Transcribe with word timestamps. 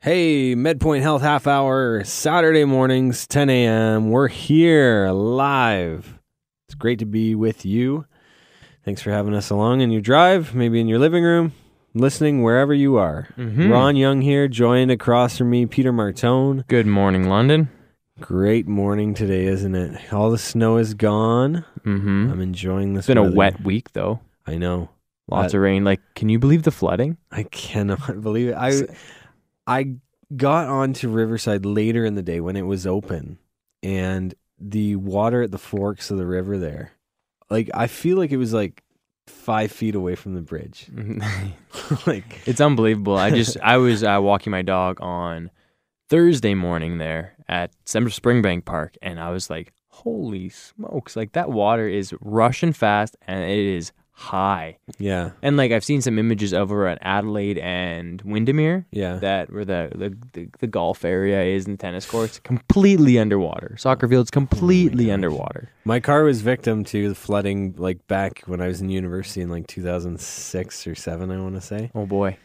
Hey, 0.00 0.54
MedPoint 0.54 1.02
Health 1.02 1.22
Half 1.22 1.48
Hour, 1.48 2.04
Saturday 2.04 2.64
mornings, 2.64 3.26
10 3.26 3.50
a.m. 3.50 4.10
We're 4.10 4.28
here 4.28 5.10
live. 5.10 6.20
It's 6.68 6.76
great 6.76 7.00
to 7.00 7.04
be 7.04 7.34
with 7.34 7.66
you. 7.66 8.06
Thanks 8.84 9.02
for 9.02 9.10
having 9.10 9.34
us 9.34 9.50
along 9.50 9.80
in 9.80 9.90
your 9.90 10.00
drive, 10.00 10.54
maybe 10.54 10.80
in 10.80 10.86
your 10.86 11.00
living 11.00 11.24
room, 11.24 11.52
listening 11.94 12.44
wherever 12.44 12.72
you 12.72 12.96
are. 12.96 13.28
Mhm. 13.36 13.72
Ron 13.72 13.96
Young 13.96 14.20
here, 14.22 14.46
joined 14.46 14.92
across 14.92 15.36
from 15.36 15.50
me, 15.50 15.66
Peter 15.66 15.92
Martone. 15.92 16.64
Good 16.68 16.86
morning, 16.86 17.28
London. 17.28 17.68
Great 18.20 18.68
morning 18.68 19.14
today, 19.14 19.46
isn't 19.46 19.74
it? 19.74 20.12
All 20.12 20.30
the 20.30 20.38
snow 20.38 20.76
is 20.76 20.94
gone. 20.94 21.64
Mm-hmm. 21.84 22.30
I'm 22.30 22.40
enjoying 22.40 22.94
this. 22.94 23.00
It's 23.00 23.08
been 23.08 23.18
a 23.18 23.30
wet 23.32 23.62
week, 23.64 23.92
though. 23.94 24.20
I 24.46 24.58
know. 24.58 24.90
Lots 25.28 25.54
Uh, 25.54 25.56
of 25.58 25.62
rain. 25.64 25.82
Like, 25.84 26.00
can 26.14 26.28
you 26.28 26.38
believe 26.38 26.62
the 26.62 26.70
flooding? 26.70 27.16
I 27.32 27.42
cannot 27.42 28.20
believe 28.22 28.48
it. 28.50 28.54
I 28.54 28.72
I 29.68 29.96
got 30.34 30.68
onto 30.68 31.08
Riverside 31.08 31.66
later 31.66 32.04
in 32.04 32.14
the 32.14 32.22
day 32.22 32.40
when 32.40 32.56
it 32.56 32.66
was 32.66 32.86
open, 32.86 33.38
and 33.82 34.34
the 34.58 34.96
water 34.96 35.42
at 35.42 35.50
the 35.50 35.58
forks 35.58 36.10
of 36.10 36.16
the 36.16 36.26
river 36.26 36.58
there, 36.58 36.92
like 37.50 37.70
I 37.74 37.86
feel 37.86 38.16
like 38.16 38.32
it 38.32 38.38
was 38.38 38.54
like 38.54 38.82
five 39.26 39.70
feet 39.70 39.94
away 39.94 40.14
from 40.14 40.34
the 40.34 40.40
bridge. 40.40 40.90
like 42.06 42.40
it's 42.46 42.60
unbelievable. 42.60 43.16
I 43.16 43.30
just 43.30 43.58
I 43.62 43.76
was 43.76 44.02
uh, 44.02 44.18
walking 44.20 44.50
my 44.50 44.62
dog 44.62 45.00
on 45.00 45.50
Thursday 46.08 46.54
morning 46.54 46.96
there 46.96 47.34
at 47.46 47.70
Semper 47.84 48.10
Springbank 48.10 48.64
Park, 48.64 48.96
and 49.02 49.20
I 49.20 49.30
was 49.30 49.50
like, 49.50 49.74
"Holy 49.88 50.48
smokes! 50.48 51.14
Like 51.14 51.32
that 51.32 51.50
water 51.50 51.86
is 51.86 52.14
rushing 52.20 52.72
fast, 52.72 53.16
and 53.26 53.44
it 53.44 53.58
is 53.58 53.92
high." 54.18 54.76
yeah, 54.98 55.30
And 55.42 55.56
like 55.56 55.70
I've 55.72 55.84
seen 55.84 56.02
some 56.02 56.18
images 56.18 56.52
over 56.52 56.86
at 56.88 56.98
Adelaide 57.02 57.58
and 57.58 58.20
Windermere. 58.22 58.86
yeah, 58.90 59.16
That 59.16 59.52
where 59.52 59.64
the, 59.64 59.90
the, 59.94 60.16
the, 60.32 60.48
the 60.58 60.66
golf 60.66 61.04
area 61.04 61.42
is 61.44 61.66
and 61.66 61.78
tennis 61.78 62.04
courts 62.04 62.40
completely 62.40 63.18
underwater. 63.18 63.76
Soccer 63.78 64.08
fields 64.08 64.30
completely 64.30 65.06
gosh. 65.06 65.14
underwater. 65.14 65.70
My 65.84 66.00
car 66.00 66.24
was 66.24 66.42
victim 66.42 66.84
to 66.84 67.08
the 67.08 67.14
flooding, 67.14 67.74
like 67.78 68.06
back 68.08 68.42
when 68.46 68.60
I 68.60 68.66
was 68.66 68.80
in 68.80 68.90
university 68.90 69.40
in 69.40 69.50
like 69.50 69.66
2006 69.68 70.86
or 70.86 70.94
seven, 70.94 71.30
I 71.30 71.40
want 71.40 71.54
to 71.54 71.60
say. 71.60 71.90
Oh 71.94 72.06
boy. 72.06 72.36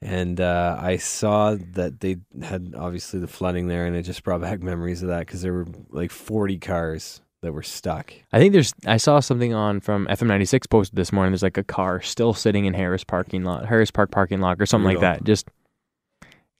and 0.00 0.40
uh, 0.40 0.76
I 0.80 0.96
saw 0.96 1.56
that 1.74 2.00
they 2.00 2.16
had 2.42 2.74
obviously 2.76 3.20
the 3.20 3.26
flooding 3.28 3.68
there, 3.68 3.86
and 3.86 3.94
it 3.96 4.02
just 4.02 4.22
brought 4.24 4.40
back 4.40 4.60
memories 4.60 5.02
of 5.02 5.08
that 5.08 5.20
because 5.26 5.42
there 5.42 5.52
were 5.52 5.66
like 5.90 6.10
40 6.10 6.58
cars 6.58 7.20
that 7.42 7.52
were 7.52 7.62
stuck. 7.62 8.12
I 8.32 8.38
think 8.38 8.52
there's. 8.52 8.72
I 8.86 8.96
saw 8.96 9.20
something 9.20 9.52
on 9.52 9.80
from 9.80 10.06
FM 10.06 10.28
ninety 10.28 10.44
six 10.44 10.66
posted 10.66 10.96
this 10.96 11.12
morning. 11.12 11.32
There's 11.32 11.42
like 11.42 11.58
a 11.58 11.64
car 11.64 12.00
still 12.00 12.32
sitting 12.32 12.64
in 12.64 12.74
Harris 12.74 13.04
parking 13.04 13.44
lot, 13.44 13.66
Harris 13.66 13.90
Park 13.90 14.10
parking 14.10 14.40
lot, 14.40 14.60
or 14.60 14.66
something 14.66 14.90
like 14.90 15.00
that. 15.00 15.24
Just 15.24 15.48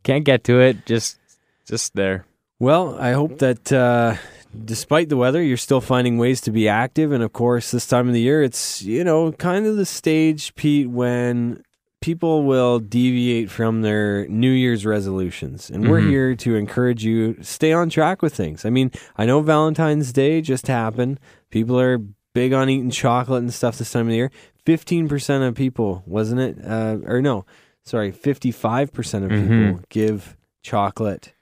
can't 0.02 0.24
get 0.24 0.44
to 0.44 0.60
it. 0.60 0.84
Just, 0.84 1.18
just 1.66 1.94
there. 1.94 2.26
Well, 2.58 2.96
I 3.00 3.12
hope 3.12 3.38
that 3.38 3.72
uh, 3.72 4.16
despite 4.64 5.08
the 5.08 5.16
weather, 5.16 5.42
you're 5.42 5.56
still 5.56 5.80
finding 5.80 6.18
ways 6.18 6.40
to 6.42 6.50
be 6.50 6.68
active, 6.68 7.12
and 7.12 7.22
of 7.22 7.32
course, 7.32 7.70
this 7.70 7.86
time 7.86 8.08
of 8.08 8.14
the 8.14 8.20
year, 8.20 8.42
it's 8.42 8.82
you 8.82 9.04
know 9.04 9.32
kind 9.32 9.66
of 9.66 9.76
the 9.76 9.86
stage, 9.86 10.54
Pete, 10.54 10.90
when 10.90 11.62
people 12.02 12.44
will 12.44 12.78
deviate 12.78 13.50
from 13.50 13.80
their 13.82 14.26
New 14.28 14.50
Year's 14.50 14.84
resolutions. 14.84 15.70
And 15.70 15.88
we're 15.88 16.00
Mhm. 16.02 16.08
here 16.10 16.34
to 16.36 16.56
encourage 16.56 17.04
you 17.04 17.36
stay 17.40 17.72
on 17.72 17.88
track 17.88 18.20
with 18.20 18.34
things. 18.34 18.64
I 18.66 18.70
mean, 18.70 18.90
I 19.16 19.24
know 19.24 19.40
Valentine's 19.40 20.12
Day 20.12 20.40
just 20.42 20.66
happened. 20.66 21.18
People 21.50 21.80
are 21.80 21.98
big 22.34 22.52
on 22.52 22.68
eating 22.68 22.90
chocolate 22.90 23.42
and 23.42 23.52
stuff 23.54 23.78
this 23.78 23.90
time 23.92 24.02
of 24.06 24.10
the 24.10 24.16
year. 24.16 24.30
15% 24.66 25.44
of 25.44 25.54
people, 25.54 26.02
wasn't 26.06 26.40
it? 26.40 26.58
Uh, 26.66 26.98
or 27.06 27.22
no, 27.22 27.44
sorry, 27.84 28.10
55% 28.12 29.24
of 29.24 29.30
people 29.30 29.46
Mhm. 29.48 29.82
give 29.88 30.36
chocolate 30.62 31.32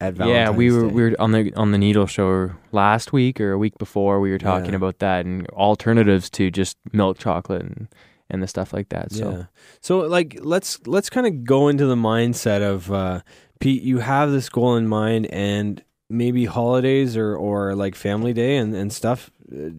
at 0.00 0.14
Valentine's 0.14 0.50
yeah, 0.50 0.50
we 0.56 0.70
were 0.70 0.88
Day. 0.88 0.94
we 0.94 1.02
were 1.02 1.16
on 1.18 1.32
the 1.32 1.52
on 1.54 1.72
the 1.72 1.78
needle 1.78 2.06
show 2.06 2.52
last 2.70 3.12
week 3.12 3.40
or 3.40 3.50
a 3.52 3.58
week 3.58 3.76
before. 3.78 4.20
We 4.20 4.30
were 4.30 4.38
talking 4.38 4.70
Yeah. 4.70 4.76
about 4.76 5.00
that 5.00 5.26
and 5.26 5.46
alternatives 5.48 6.30
to 6.30 6.50
just 6.52 6.76
milk 6.92 7.18
chocolate 7.18 7.62
and 7.62 7.88
and 8.30 8.42
the 8.42 8.46
stuff 8.46 8.72
like 8.72 8.88
that. 8.90 9.12
So 9.12 9.30
Yeah. 9.30 9.42
So 9.80 9.98
like 10.00 10.38
let's 10.42 10.86
let's 10.86 11.10
kind 11.10 11.26
of 11.26 11.44
go 11.44 11.68
into 11.68 11.86
the 11.86 11.96
mindset 11.96 12.62
of 12.62 12.90
uh 12.92 13.20
Pete, 13.60 13.82
you 13.82 13.98
have 13.98 14.30
this 14.30 14.48
goal 14.48 14.76
in 14.76 14.86
mind 14.86 15.26
and 15.26 15.82
maybe 16.10 16.44
holidays 16.46 17.16
or 17.16 17.36
or 17.36 17.74
like 17.74 17.94
family 17.94 18.32
day 18.32 18.56
and 18.56 18.74
and 18.74 18.92
stuff 18.92 19.30
uh, 19.52 19.70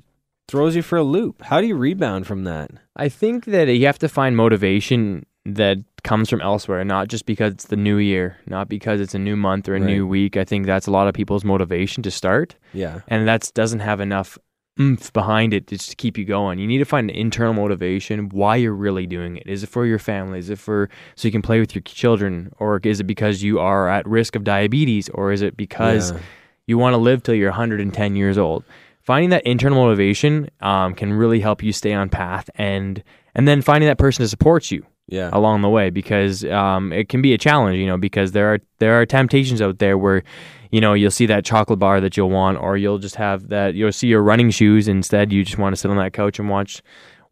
throws 0.48 0.76
you 0.76 0.82
for 0.82 0.98
a 0.98 1.04
loop. 1.04 1.42
How 1.44 1.62
do 1.62 1.68
you 1.68 1.76
rebound 1.76 2.26
from 2.28 2.44
that? 2.46 2.72
I 2.96 3.08
think 3.10 3.46
that 3.46 3.68
you 3.68 3.86
have 3.86 4.00
to 4.00 4.10
find 4.10 4.36
motivation 4.36 5.26
that 5.46 5.78
comes 6.04 6.30
from 6.30 6.42
elsewhere, 6.42 6.84
not 6.84 7.08
just 7.08 7.26
because 7.26 7.54
it's 7.54 7.66
the 7.68 7.76
new 7.78 7.98
year, 7.98 8.38
not 8.48 8.68
because 8.68 9.00
it's 9.00 9.16
a 9.16 9.20
new 9.20 9.36
month 9.36 9.70
or 9.70 9.76
a 9.76 9.80
new 9.80 10.06
week. 10.08 10.38
I 10.38 10.44
think 10.44 10.66
that's 10.66 10.88
a 10.88 10.92
lot 10.92 11.08
of 11.08 11.14
people's 11.14 11.44
motivation 11.46 12.04
to 12.04 12.12
start, 12.12 12.56
Yeah. 12.74 13.02
and 13.08 13.28
that 13.28 13.50
doesn't 13.54 13.80
have 13.80 14.00
enough 14.02 14.38
oomph 14.80 15.12
behind 15.14 15.54
it 15.54 15.68
just 15.68 15.90
to 15.90 15.96
keep 15.96 16.18
you 16.18 16.26
going. 16.26 16.60
You 16.60 16.68
need 16.68 16.78
to 16.80 16.86
find 16.86 17.10
an 17.10 17.16
internal 17.16 17.54
motivation 17.54 18.30
why 18.30 18.56
you're 18.56 18.74
really 18.74 19.06
doing 19.06 19.38
it. 19.38 19.44
Is 19.48 19.64
it 19.64 19.68
for 19.70 19.86
your 19.86 20.00
family? 20.00 20.40
Is 20.40 20.50
it 20.50 20.60
for 20.60 20.90
so 21.16 21.28
you 21.28 21.32
can 21.32 21.42
play 21.42 21.60
with 21.60 21.76
your 21.76 21.82
children, 21.82 22.52
or 22.60 22.80
is 22.84 23.00
it 23.00 23.06
because 23.06 23.44
you 23.44 23.60
are 23.60 23.90
at 23.90 24.08
risk 24.08 24.36
of 24.36 24.44
diabetes, 24.44 25.10
or 25.10 25.32
is 25.32 25.42
it 25.42 25.58
because 25.58 26.12
Yeah. 26.12 26.20
you 26.68 26.78
want 26.78 26.94
to 26.94 26.98
live 26.98 27.24
till 27.24 27.36
you're 27.36 27.50
110 27.52 28.16
years 28.16 28.38
old. 28.38 28.64
Finding 29.02 29.32
that 29.32 29.44
internal 29.46 29.84
motivation 29.84 30.50
um, 30.62 30.94
can 30.94 31.12
really 31.14 31.40
help 31.40 31.64
you 31.64 31.74
stay 31.74 31.94
on 31.94 32.10
path, 32.10 32.50
and 32.56 33.04
and 33.36 33.48
then 33.48 33.62
finding 33.62 33.88
that 33.88 33.98
person 33.98 34.24
to 34.24 34.28
support 34.30 34.70
you 34.72 34.86
Yeah. 35.10 35.30
along 35.34 35.62
the 35.62 35.70
way 35.70 35.90
because 35.90 36.46
um, 36.46 36.94
it 36.94 37.10
can 37.10 37.22
be 37.22 37.34
a 37.34 37.38
challenge, 37.38 37.78
you 37.78 37.88
know, 37.88 37.98
because 37.98 38.32
there 38.32 38.54
are 38.54 38.60
there 38.80 39.00
are 39.02 39.06
temptations 39.06 39.62
out 39.62 39.80
there 39.80 39.98
where 39.98 40.24
you 40.72 40.80
know 40.80 40.94
you'll 40.94 41.12
see 41.12 41.26
that 41.26 41.44
chocolate 41.46 41.80
bar 41.80 42.00
that 42.02 42.16
you'll 42.16 42.30
want, 42.30 42.58
or 42.60 42.78
you'll 42.78 43.00
just 43.00 43.16
have 43.16 43.50
that 43.50 43.74
you'll 43.76 43.92
see 43.92 44.08
your 44.08 44.22
running 44.22 44.52
shoes 44.52 44.88
instead. 44.88 45.34
You 45.34 45.44
just 45.44 45.58
want 45.58 45.74
to 45.76 45.78
sit 45.82 45.90
on 45.92 45.98
that 45.98 46.14
couch 46.14 46.40
and 46.40 46.48
watch 46.50 46.82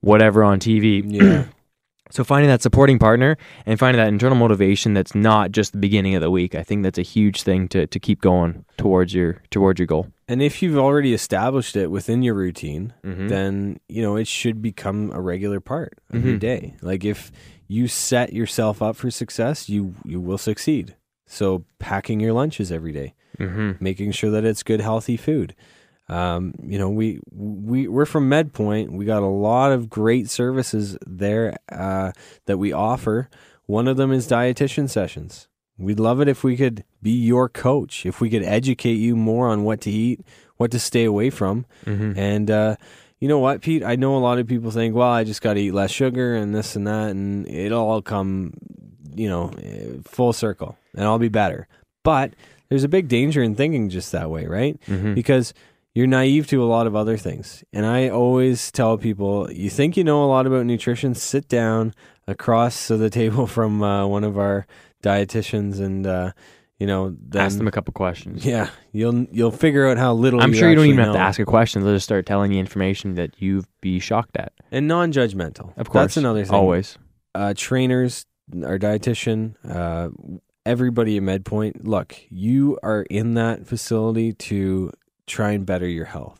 whatever 0.02 0.44
on 0.44 0.60
TV. 0.60 1.04
Yeah. 1.06 1.46
So 2.10 2.24
finding 2.24 2.48
that 2.50 2.62
supporting 2.62 3.00
partner 3.00 3.36
and 3.66 3.78
finding 3.78 4.02
that 4.02 4.08
internal 4.08 4.38
motivation 4.38 4.94
that's 4.94 5.14
not 5.14 5.52
just 5.52 5.74
the 5.74 5.78
beginning 5.78 6.16
of 6.16 6.22
the 6.22 6.32
week, 6.32 6.56
I 6.56 6.64
think 6.64 6.84
that's 6.84 6.98
a 6.98 7.02
huge 7.02 7.44
thing 7.44 7.68
to 7.68 7.86
to 7.86 8.00
keep 8.00 8.22
going 8.22 8.64
towards 8.78 9.14
your 9.14 9.42
towards 9.52 9.78
your 9.78 9.88
goal. 9.88 10.08
And 10.30 10.42
if 10.42 10.62
you've 10.62 10.78
already 10.78 11.14
established 11.14 11.76
it 11.76 11.92
within 11.92 12.24
your 12.24 12.34
routine, 12.34 12.94
Mhm. 13.06 13.28
then 13.28 13.80
you 13.90 14.02
know 14.02 14.16
it 14.16 14.26
should 14.26 14.62
become 14.62 15.12
a 15.14 15.20
regular 15.20 15.59
part 15.59 16.00
of 16.14 16.26
your 16.26 16.36
Mhm. 16.38 16.40
day. 16.40 16.76
Like 16.82 17.04
if 17.04 17.30
you 17.67 17.88
set 17.88 18.33
yourself 18.33 18.81
up 18.81 18.95
for 18.95 19.11
success, 19.11 19.69
you 19.69 19.94
you 20.05 20.19
will 20.22 20.38
succeed. 20.38 20.95
So 21.25 21.66
packing 21.79 22.19
your 22.19 22.33
lunches 22.33 22.72
every 22.72 22.91
day, 22.94 23.13
Mm-hmm. 23.39 23.83
making 23.83 24.11
sure 24.13 24.31
that 24.31 24.45
it's 24.45 24.63
good, 24.63 24.81
healthy 24.81 25.17
food. 25.17 25.53
Um, 26.09 26.53
you 26.63 26.79
know, 26.79 26.89
we 26.89 27.19
we 27.31 27.88
we're 27.88 28.05
from 28.05 28.29
MedPoint. 28.29 28.91
We 28.91 29.03
got 29.05 29.23
a 29.23 29.28
lot 29.28 29.72
of 29.73 29.89
great 29.89 30.29
services 30.29 30.97
there 31.05 31.57
uh, 31.72 32.13
that 32.45 32.57
we 32.57 32.72
offer. 32.72 33.29
One 33.66 33.88
of 33.89 33.97
them 33.97 34.11
is 34.13 34.28
dietitian 34.28 34.89
sessions. 34.89 35.49
We'd 35.78 35.99
love 35.99 36.22
it 36.22 36.28
if 36.29 36.44
we 36.44 36.55
could 36.55 36.85
be 37.03 37.11
your 37.11 37.49
coach, 37.49 38.05
if 38.05 38.22
we 38.22 38.29
could 38.29 38.41
educate 38.44 38.94
you 38.95 39.16
more 39.16 39.49
on 39.49 39.63
what 39.66 39.81
to 39.81 39.91
eat, 39.91 40.22
what 40.55 40.72
to 40.72 40.79
stay 40.79 41.03
away 41.03 41.29
from, 41.29 41.66
Mm-hmm. 41.85 42.17
and 42.17 42.49
uh, 42.49 42.75
you 43.19 43.28
know 43.28 43.39
what, 43.39 43.61
Pete? 43.61 43.83
I 43.83 43.95
know 43.95 44.16
a 44.16 44.19
lot 44.19 44.38
of 44.38 44.47
people 44.47 44.72
think, 44.72 44.95
well, 44.95 45.09
I 45.09 45.23
just 45.23 45.41
got 45.41 45.55
to 45.55 45.59
eat 45.59 45.72
less 45.73 45.91
sugar 45.91 46.35
and 46.35 46.53
this 46.53 46.75
and 46.75 46.85
that, 46.88 47.09
and 47.09 47.47
it'll 47.47 47.88
all 47.88 48.01
come, 48.01 48.53
you 49.16 49.28
know, 49.28 49.51
eh, 49.61 49.97
full 50.03 50.33
circle, 50.33 50.78
and 50.94 51.05
I'll 51.05 51.19
be 51.19 51.29
better. 51.29 51.67
But 52.03 52.33
there's 52.69 52.83
a 52.83 52.89
big 52.89 53.07
danger 53.07 53.41
in 53.41 53.55
thinking 53.55 53.89
just 53.89 54.11
that 54.11 54.29
way, 54.29 54.45
right? 54.45 54.79
Mm-hmm. 54.88 55.13
Because 55.13 55.53
you're 55.95 56.05
naive 56.07 56.45
to 56.47 56.63
a 56.63 56.66
lot 56.66 56.85
of 56.85 56.95
other 56.95 57.17
things. 57.17 57.63
And 57.73 57.85
I 57.85 58.09
always 58.09 58.72
tell 58.72 58.97
people, 58.97 59.51
you 59.51 59.69
think 59.69 59.97
you 59.97 60.03
know 60.03 60.23
a 60.23 60.28
lot 60.28 60.45
about 60.45 60.66
nutrition, 60.66 61.16
sit 61.16 61.47
down 61.47 61.95
across 62.28 62.88
the 62.88 63.09
table 63.09 63.47
from 63.47 63.81
uh, 63.81 64.05
one 64.05 64.23
of 64.23 64.38
our 64.38 64.67
dietitians 65.01 65.79
and, 65.79 66.05
uh, 66.05 66.34
you 66.80 66.86
know, 66.88 67.16
then, 67.20 67.41
ask 67.41 67.58
them 67.58 67.68
a 67.68 67.72
couple 67.72 67.91
questions. 67.94 68.46
yeah, 68.46 68.70
you'll 68.91 69.26
you'll 69.32 69.52
figure 69.52 69.88
out 69.88 69.97
how 69.97 70.14
little 70.14 70.41
I'm 70.41 70.53
sure 70.53 70.70
you 70.70 70.76
don't 70.76 70.85
even 70.85 71.03
have 71.03 71.14
to 71.14 71.20
ask 71.20 71.40
a 71.40 71.46
question. 71.46 71.84
They'll 71.84 71.96
just 71.96 72.06
start 72.06 72.26
telling 72.26 72.52
you 72.52 72.59
information 72.59 73.16
that 73.16 73.41
you'd 73.41 73.66
be 73.82 74.00
shocked 74.00 74.38
at. 74.38 74.53
and 74.72 74.88
non-judgmental. 74.88 75.76
Of 75.78 75.90
course, 75.90 76.03
that's 76.03 76.18
another 76.18 76.44
thing. 76.46 76.53
Always. 76.53 76.97
uh, 77.35 77.53
trainers, 77.58 78.26
our 78.64 78.78
dietitian, 78.78 79.56
uh, 79.68 80.09
everybody 80.66 81.18
at 81.18 81.24
MedPoint. 81.24 81.85
Look, 81.88 82.16
you 82.29 82.78
are 82.84 83.03
in 83.09 83.34
that 83.35 83.66
facility 83.68 84.34
to 84.34 84.91
try 85.26 85.52
and 85.52 85.66
better 85.66 85.88
your 85.88 86.06
health. 86.06 86.40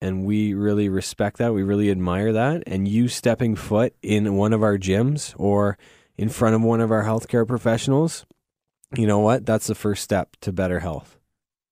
And 0.00 0.24
we 0.24 0.54
really 0.54 0.88
respect 0.88 1.38
that. 1.38 1.52
We 1.52 1.64
really 1.64 1.90
admire 1.90 2.32
that. 2.32 2.62
And 2.68 2.86
you 2.86 3.08
stepping 3.08 3.56
foot 3.56 3.94
in 4.00 4.34
one 4.36 4.52
of 4.52 4.62
our 4.62 4.78
gyms 4.78 5.34
or 5.36 5.76
in 6.16 6.28
front 6.28 6.54
of 6.54 6.62
one 6.62 6.80
of 6.80 6.92
our 6.92 7.02
healthcare 7.04 7.46
professionals, 7.46 8.24
you 8.96 9.06
know 9.06 9.18
what? 9.18 9.46
That's 9.46 9.66
the 9.66 9.74
first 9.74 10.02
step 10.02 10.36
to 10.40 10.52
better 10.52 10.80
health. 10.80 11.18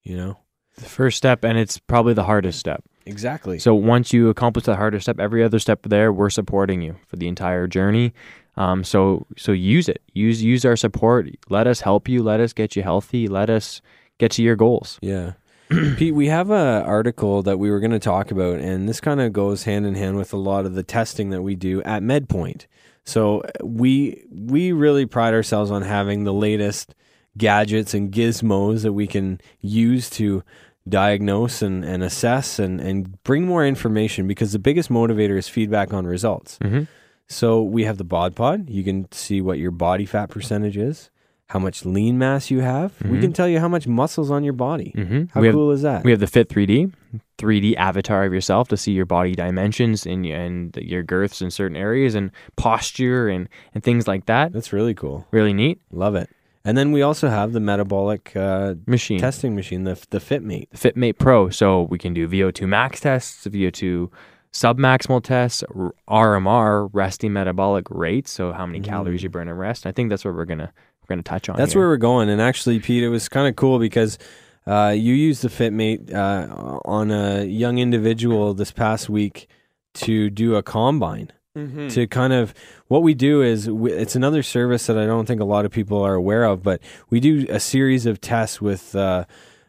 You 0.02 0.16
know? 0.16 0.38
The 0.76 0.84
first 0.84 1.16
step, 1.16 1.44
and 1.44 1.58
it's 1.58 1.78
probably 1.78 2.12
the 2.12 2.24
hardest 2.24 2.58
step. 2.58 2.84
Exactly. 3.06 3.58
So 3.58 3.74
once 3.74 4.12
you 4.12 4.28
accomplish 4.28 4.64
the 4.64 4.76
harder 4.76 5.00
step, 5.00 5.20
every 5.20 5.42
other 5.42 5.58
step 5.58 5.82
there, 5.84 6.12
we're 6.12 6.28
supporting 6.28 6.82
you 6.82 6.96
for 7.06 7.16
the 7.16 7.28
entire 7.28 7.66
journey. 7.66 8.12
Um, 8.56 8.84
so 8.84 9.26
so 9.36 9.52
use 9.52 9.88
it. 9.88 10.02
Use 10.12 10.42
use 10.42 10.64
our 10.64 10.76
support. 10.76 11.28
Let 11.48 11.66
us 11.66 11.80
help 11.80 12.08
you. 12.08 12.22
Let 12.22 12.40
us 12.40 12.52
get 12.52 12.74
you 12.74 12.82
healthy. 12.82 13.28
Let 13.28 13.48
us 13.48 13.80
get 14.18 14.32
to 14.32 14.42
your 14.42 14.56
goals. 14.56 14.98
Yeah. 15.00 15.34
Pete, 15.96 16.14
we 16.14 16.28
have 16.28 16.50
an 16.50 16.82
article 16.84 17.42
that 17.42 17.58
we 17.58 17.70
were 17.70 17.80
going 17.80 17.90
to 17.90 17.98
talk 17.98 18.30
about, 18.30 18.60
and 18.60 18.88
this 18.88 19.00
kind 19.00 19.20
of 19.20 19.32
goes 19.32 19.64
hand 19.64 19.84
in 19.84 19.94
hand 19.94 20.16
with 20.16 20.32
a 20.32 20.36
lot 20.36 20.64
of 20.64 20.74
the 20.74 20.84
testing 20.84 21.30
that 21.30 21.42
we 21.42 21.54
do 21.56 21.82
at 21.82 22.02
MedPoint. 22.02 22.66
So 23.04 23.42
we 23.62 24.24
we 24.30 24.72
really 24.72 25.06
pride 25.06 25.34
ourselves 25.34 25.70
on 25.70 25.82
having 25.82 26.24
the 26.24 26.32
latest 26.34 26.94
gadgets 27.38 27.94
and 27.94 28.12
gizmos 28.12 28.82
that 28.82 28.92
we 28.92 29.06
can 29.06 29.40
use 29.60 30.08
to 30.10 30.42
diagnose 30.88 31.62
and, 31.62 31.84
and 31.84 32.02
assess 32.02 32.58
and, 32.58 32.80
and 32.80 33.22
bring 33.24 33.44
more 33.44 33.66
information 33.66 34.26
because 34.28 34.52
the 34.52 34.58
biggest 34.58 34.88
motivator 34.88 35.36
is 35.36 35.48
feedback 35.48 35.92
on 35.92 36.06
results. 36.06 36.58
Mm-hmm. 36.62 36.84
So 37.28 37.62
we 37.62 37.84
have 37.84 37.98
the 37.98 38.04
bod 38.04 38.36
pod. 38.36 38.70
You 38.70 38.84
can 38.84 39.10
see 39.10 39.40
what 39.40 39.58
your 39.58 39.72
body 39.72 40.06
fat 40.06 40.30
percentage 40.30 40.76
is, 40.76 41.10
how 41.48 41.58
much 41.58 41.84
lean 41.84 42.18
mass 42.18 42.52
you 42.52 42.60
have. 42.60 42.92
We 43.02 43.18
Mhm. 43.18 43.20
can 43.20 43.32
tell 43.32 43.48
you 43.48 43.58
how 43.58 43.66
much 43.68 43.88
muscle's 43.88 44.30
on 44.30 44.44
your 44.44 44.52
body. 44.52 44.92
Mm-hmm. 44.96 45.24
How 45.34 45.40
we 45.40 45.48
have, 45.48 45.54
cool 45.54 45.72
is 45.72 45.82
that? 45.82 46.04
We 46.04 46.12
have 46.12 46.20
the 46.20 46.28
Fit 46.28 46.48
3D, 46.48 46.92
3D 47.36 47.74
avatar 47.76 48.24
of 48.24 48.32
yourself 48.32 48.68
to 48.68 48.76
see 48.76 48.92
your 48.92 49.06
body 49.06 49.34
dimensions 49.34 50.06
and 50.06 50.24
and 50.24 50.76
your 50.76 51.02
girths 51.02 51.42
in 51.42 51.50
certain 51.50 51.76
areas 51.76 52.14
and 52.14 52.30
posture 52.56 53.28
and 53.28 53.48
and 53.74 53.82
things 53.82 54.06
like 54.06 54.26
that. 54.26 54.52
That's 54.52 54.72
really 54.72 54.94
cool. 54.94 55.26
Really 55.32 55.52
neat 55.52 55.80
Love 55.90 56.14
it. 56.14 56.30
And 56.66 56.76
then 56.76 56.90
we 56.90 57.00
also 57.00 57.28
have 57.28 57.52
the 57.52 57.60
metabolic 57.60 58.34
uh, 58.34 58.74
machine. 58.86 59.20
testing 59.20 59.54
machine, 59.54 59.84
the 59.84 59.94
the 60.10 60.18
FitMate. 60.18 60.68
the 60.70 60.76
FitMate 60.76 61.16
Pro. 61.16 61.48
So 61.48 61.82
we 61.82 61.96
can 61.96 62.12
do 62.12 62.28
VO2 62.28 62.66
max 62.66 63.00
tests, 63.00 63.46
VO2 63.46 64.10
submaximal 64.52 65.22
tests, 65.22 65.62
RMR, 66.08 66.88
resting 66.92 67.32
metabolic 67.32 67.86
rate. 67.88 68.26
So 68.26 68.52
how 68.52 68.66
many 68.66 68.80
calories 68.80 69.22
you 69.22 69.28
burn 69.28 69.48
at 69.48 69.54
rest. 69.54 69.86
I 69.86 69.92
think 69.92 70.10
that's 70.10 70.24
what 70.24 70.34
we're 70.34 70.44
gonna 70.44 70.72
we're 71.02 71.14
gonna 71.14 71.22
touch 71.22 71.48
on. 71.48 71.56
That's 71.56 71.72
here. 71.72 71.82
where 71.82 71.88
we're 71.88 71.98
going. 71.98 72.28
And 72.28 72.40
actually, 72.40 72.80
Pete, 72.80 73.04
it 73.04 73.10
was 73.10 73.28
kind 73.28 73.46
of 73.46 73.54
cool 73.54 73.78
because 73.78 74.18
uh, 74.66 74.92
you 74.96 75.14
used 75.14 75.42
the 75.42 75.48
FitMate 75.48 76.12
uh, 76.12 76.80
on 76.84 77.12
a 77.12 77.44
young 77.44 77.78
individual 77.78 78.54
this 78.54 78.72
past 78.72 79.08
week 79.08 79.48
to 79.94 80.30
do 80.30 80.56
a 80.56 80.64
combine. 80.64 81.30
Mm-hmm. 81.56 81.88
To 81.88 82.06
kind 82.06 82.32
of 82.34 82.52
what 82.88 83.02
we 83.02 83.14
do 83.14 83.40
is 83.40 83.70
we, 83.70 83.90
it's 83.90 84.14
another 84.14 84.42
service 84.42 84.86
that 84.86 84.98
I 84.98 85.06
don't 85.06 85.24
think 85.24 85.40
a 85.40 85.44
lot 85.44 85.64
of 85.64 85.70
people 85.72 86.02
are 86.02 86.14
aware 86.14 86.44
of, 86.44 86.62
but 86.62 86.82
we 87.08 87.18
do 87.18 87.46
a 87.48 87.58
series 87.58 88.04
of 88.04 88.20
tests 88.20 88.60
with 88.60 88.94
uh, 88.94 89.24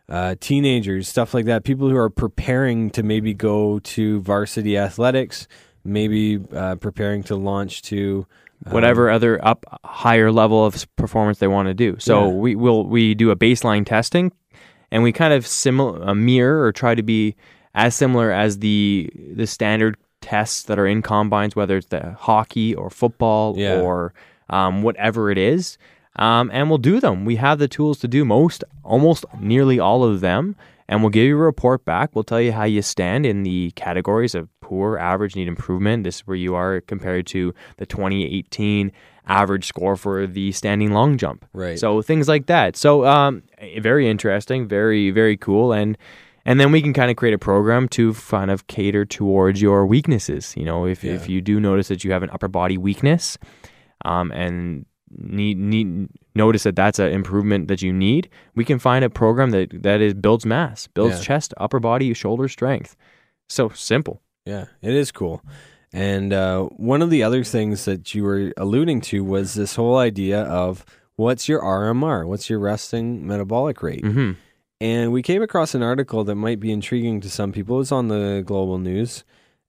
uh, 0.09 0.35
teenagers, 0.41 1.07
stuff 1.07 1.33
like 1.33 1.45
that. 1.45 1.63
People 1.63 1.89
who 1.89 1.95
are 1.95 2.09
preparing 2.09 2.89
to 2.91 3.03
maybe 3.03 3.33
go 3.33 3.79
to 3.79 4.19
varsity 4.19 4.77
athletics, 4.77 5.47
maybe 5.85 6.39
uh, 6.53 6.75
preparing 6.75 7.23
to 7.23 7.35
launch 7.37 7.81
to 7.83 8.25
um, 8.65 8.73
whatever 8.73 9.09
other 9.09 9.43
up 9.45 9.65
higher 9.85 10.31
level 10.31 10.65
of 10.65 10.85
performance 10.97 11.39
they 11.39 11.47
want 11.47 11.67
to 11.69 11.73
do. 11.73 11.95
So 11.99 12.25
Yeah. 12.27 12.33
we 12.33 12.55
will 12.55 12.85
we 12.85 13.15
do 13.15 13.31
a 13.31 13.35
baseline 13.35 13.85
testing, 13.85 14.33
and 14.91 15.03
we 15.03 15.13
kind 15.13 15.33
of 15.33 15.47
similar 15.47 16.09
uh, 16.09 16.13
mirror 16.15 16.63
or 16.63 16.71
try 16.73 16.95
to 16.95 17.03
be 17.03 17.35
as 17.73 17.95
similar 17.95 18.31
as 18.31 18.59
the 18.59 19.09
the 19.35 19.47
standard 19.47 19.95
tests 20.27 20.63
that 20.63 20.77
are 20.77 20.87
in 20.87 21.01
combines, 21.01 21.55
whether 21.55 21.77
it's 21.77 21.87
the 21.87 22.15
hockey 22.27 22.75
or 22.75 22.89
football 22.89 23.45
Yeah. 23.57 23.81
or 23.81 24.13
um, 24.49 24.83
whatever 24.83 25.31
it 25.31 25.37
is. 25.37 25.77
Um, 26.17 26.49
and 26.53 26.69
we'll 26.69 26.79
do 26.91 26.99
them. 26.99 27.25
We 27.25 27.35
have 27.37 27.59
the 27.59 27.67
tools 27.67 27.99
to 27.99 28.07
do 28.07 28.25
most, 28.25 28.63
almost 28.83 29.23
nearly 29.39 29.79
all 29.79 30.03
of 30.03 30.19
them. 30.21 30.55
And 30.89 31.01
we'll 31.01 31.09
give 31.17 31.25
you 31.27 31.35
a 31.37 31.41
report 31.53 31.83
back. 31.85 32.05
We'll 32.13 32.23
tell 32.31 32.39
you 32.41 32.53
how 32.53 32.63
you 32.63 32.81
stand 32.81 33.25
in 33.25 33.43
the 33.43 33.71
categories 33.75 34.33
of 34.35 34.47
poor, 34.61 34.97
average, 34.97 35.35
need 35.35 35.47
improvement. 35.47 36.03
This 36.05 36.15
is 36.17 36.21
where 36.27 36.37
you 36.45 36.55
are 36.55 36.81
compared 36.81 37.27
to 37.27 37.53
the 37.77 37.85
2018 37.85 38.91
average 39.27 39.65
score 39.67 39.95
for 39.97 40.25
the 40.25 40.51
standing 40.53 40.91
long 40.93 41.17
jump. 41.17 41.45
Right. 41.53 41.77
So 41.77 42.01
things 42.01 42.27
like 42.29 42.45
that. 42.47 42.77
So 42.77 43.05
um, 43.05 43.43
very 43.79 44.09
interesting, 44.09 44.67
very 44.67 45.11
very 45.11 45.35
cool, 45.37 45.73
and 45.73 45.97
and 46.47 46.59
then 46.59 46.71
we 46.71 46.81
can 46.81 46.93
kind 46.93 47.11
of 47.11 47.17
create 47.17 47.33
a 47.35 47.37
program 47.37 47.87
to 47.89 48.13
kind 48.13 48.49
of 48.49 48.65
cater 48.67 49.05
towards 49.05 49.61
your 49.61 49.85
weaknesses. 49.85 50.53
You 50.57 50.65
know, 50.65 50.87
if 50.87 51.03
if 51.03 51.29
you 51.29 51.41
do 51.41 51.59
notice 51.59 51.87
that 51.89 52.03
you 52.03 52.11
have 52.13 52.23
an 52.23 52.29
upper 52.31 52.47
body 52.47 52.77
weakness, 52.77 53.37
um, 54.05 54.31
and 54.31 54.85
need 55.11 55.57
need 55.57 56.07
notice 56.35 56.63
that 56.63 56.75
that's 56.75 56.99
an 56.99 57.11
improvement 57.11 57.67
that 57.67 57.81
you 57.81 57.93
need, 57.93 58.29
we 58.55 58.65
can 58.65 58.79
find 58.79 59.05
a 59.05 59.09
program 59.09 59.51
that 59.51 59.83
that 59.83 60.01
is 60.01 60.13
builds 60.13 60.45
mass, 60.45 60.87
builds 60.87 61.17
Yeah. 61.17 61.23
chest, 61.23 61.53
upper 61.57 61.79
body, 61.79 62.13
shoulder 62.13 62.47
strength. 62.47 62.95
So 63.49 63.69
simple. 63.69 64.21
Yeah, 64.45 64.65
it 64.81 64.93
is 64.93 65.11
cool. 65.11 65.41
And 65.93 66.33
uh, 66.33 66.63
one 66.77 67.01
of 67.01 67.09
the 67.09 67.23
other 67.23 67.43
things 67.43 67.85
that 67.85 68.13
you 68.13 68.23
were 68.23 68.51
alluding 68.57 69.01
to 69.01 69.23
was 69.23 69.53
this 69.53 69.75
whole 69.75 69.97
idea 69.97 70.41
of 70.43 70.85
what's 71.15 71.47
your 71.49 71.61
RMR? 71.61 72.27
What's 72.27 72.49
your 72.49 72.59
resting 72.59 73.25
metabolic 73.25 73.81
rate? 73.81 74.05
hmm 74.05 74.31
And 74.79 75.11
we 75.11 75.21
came 75.21 75.41
across 75.41 75.73
an 75.73 75.81
article 75.81 76.23
that 76.25 76.35
might 76.35 76.59
be 76.59 76.71
intriguing 76.71 77.19
to 77.21 77.29
some 77.29 77.51
people. 77.51 77.75
It 77.77 77.79
was 77.79 77.91
on 77.91 78.07
the 78.09 78.43
global 78.45 78.77
news. 78.77 79.23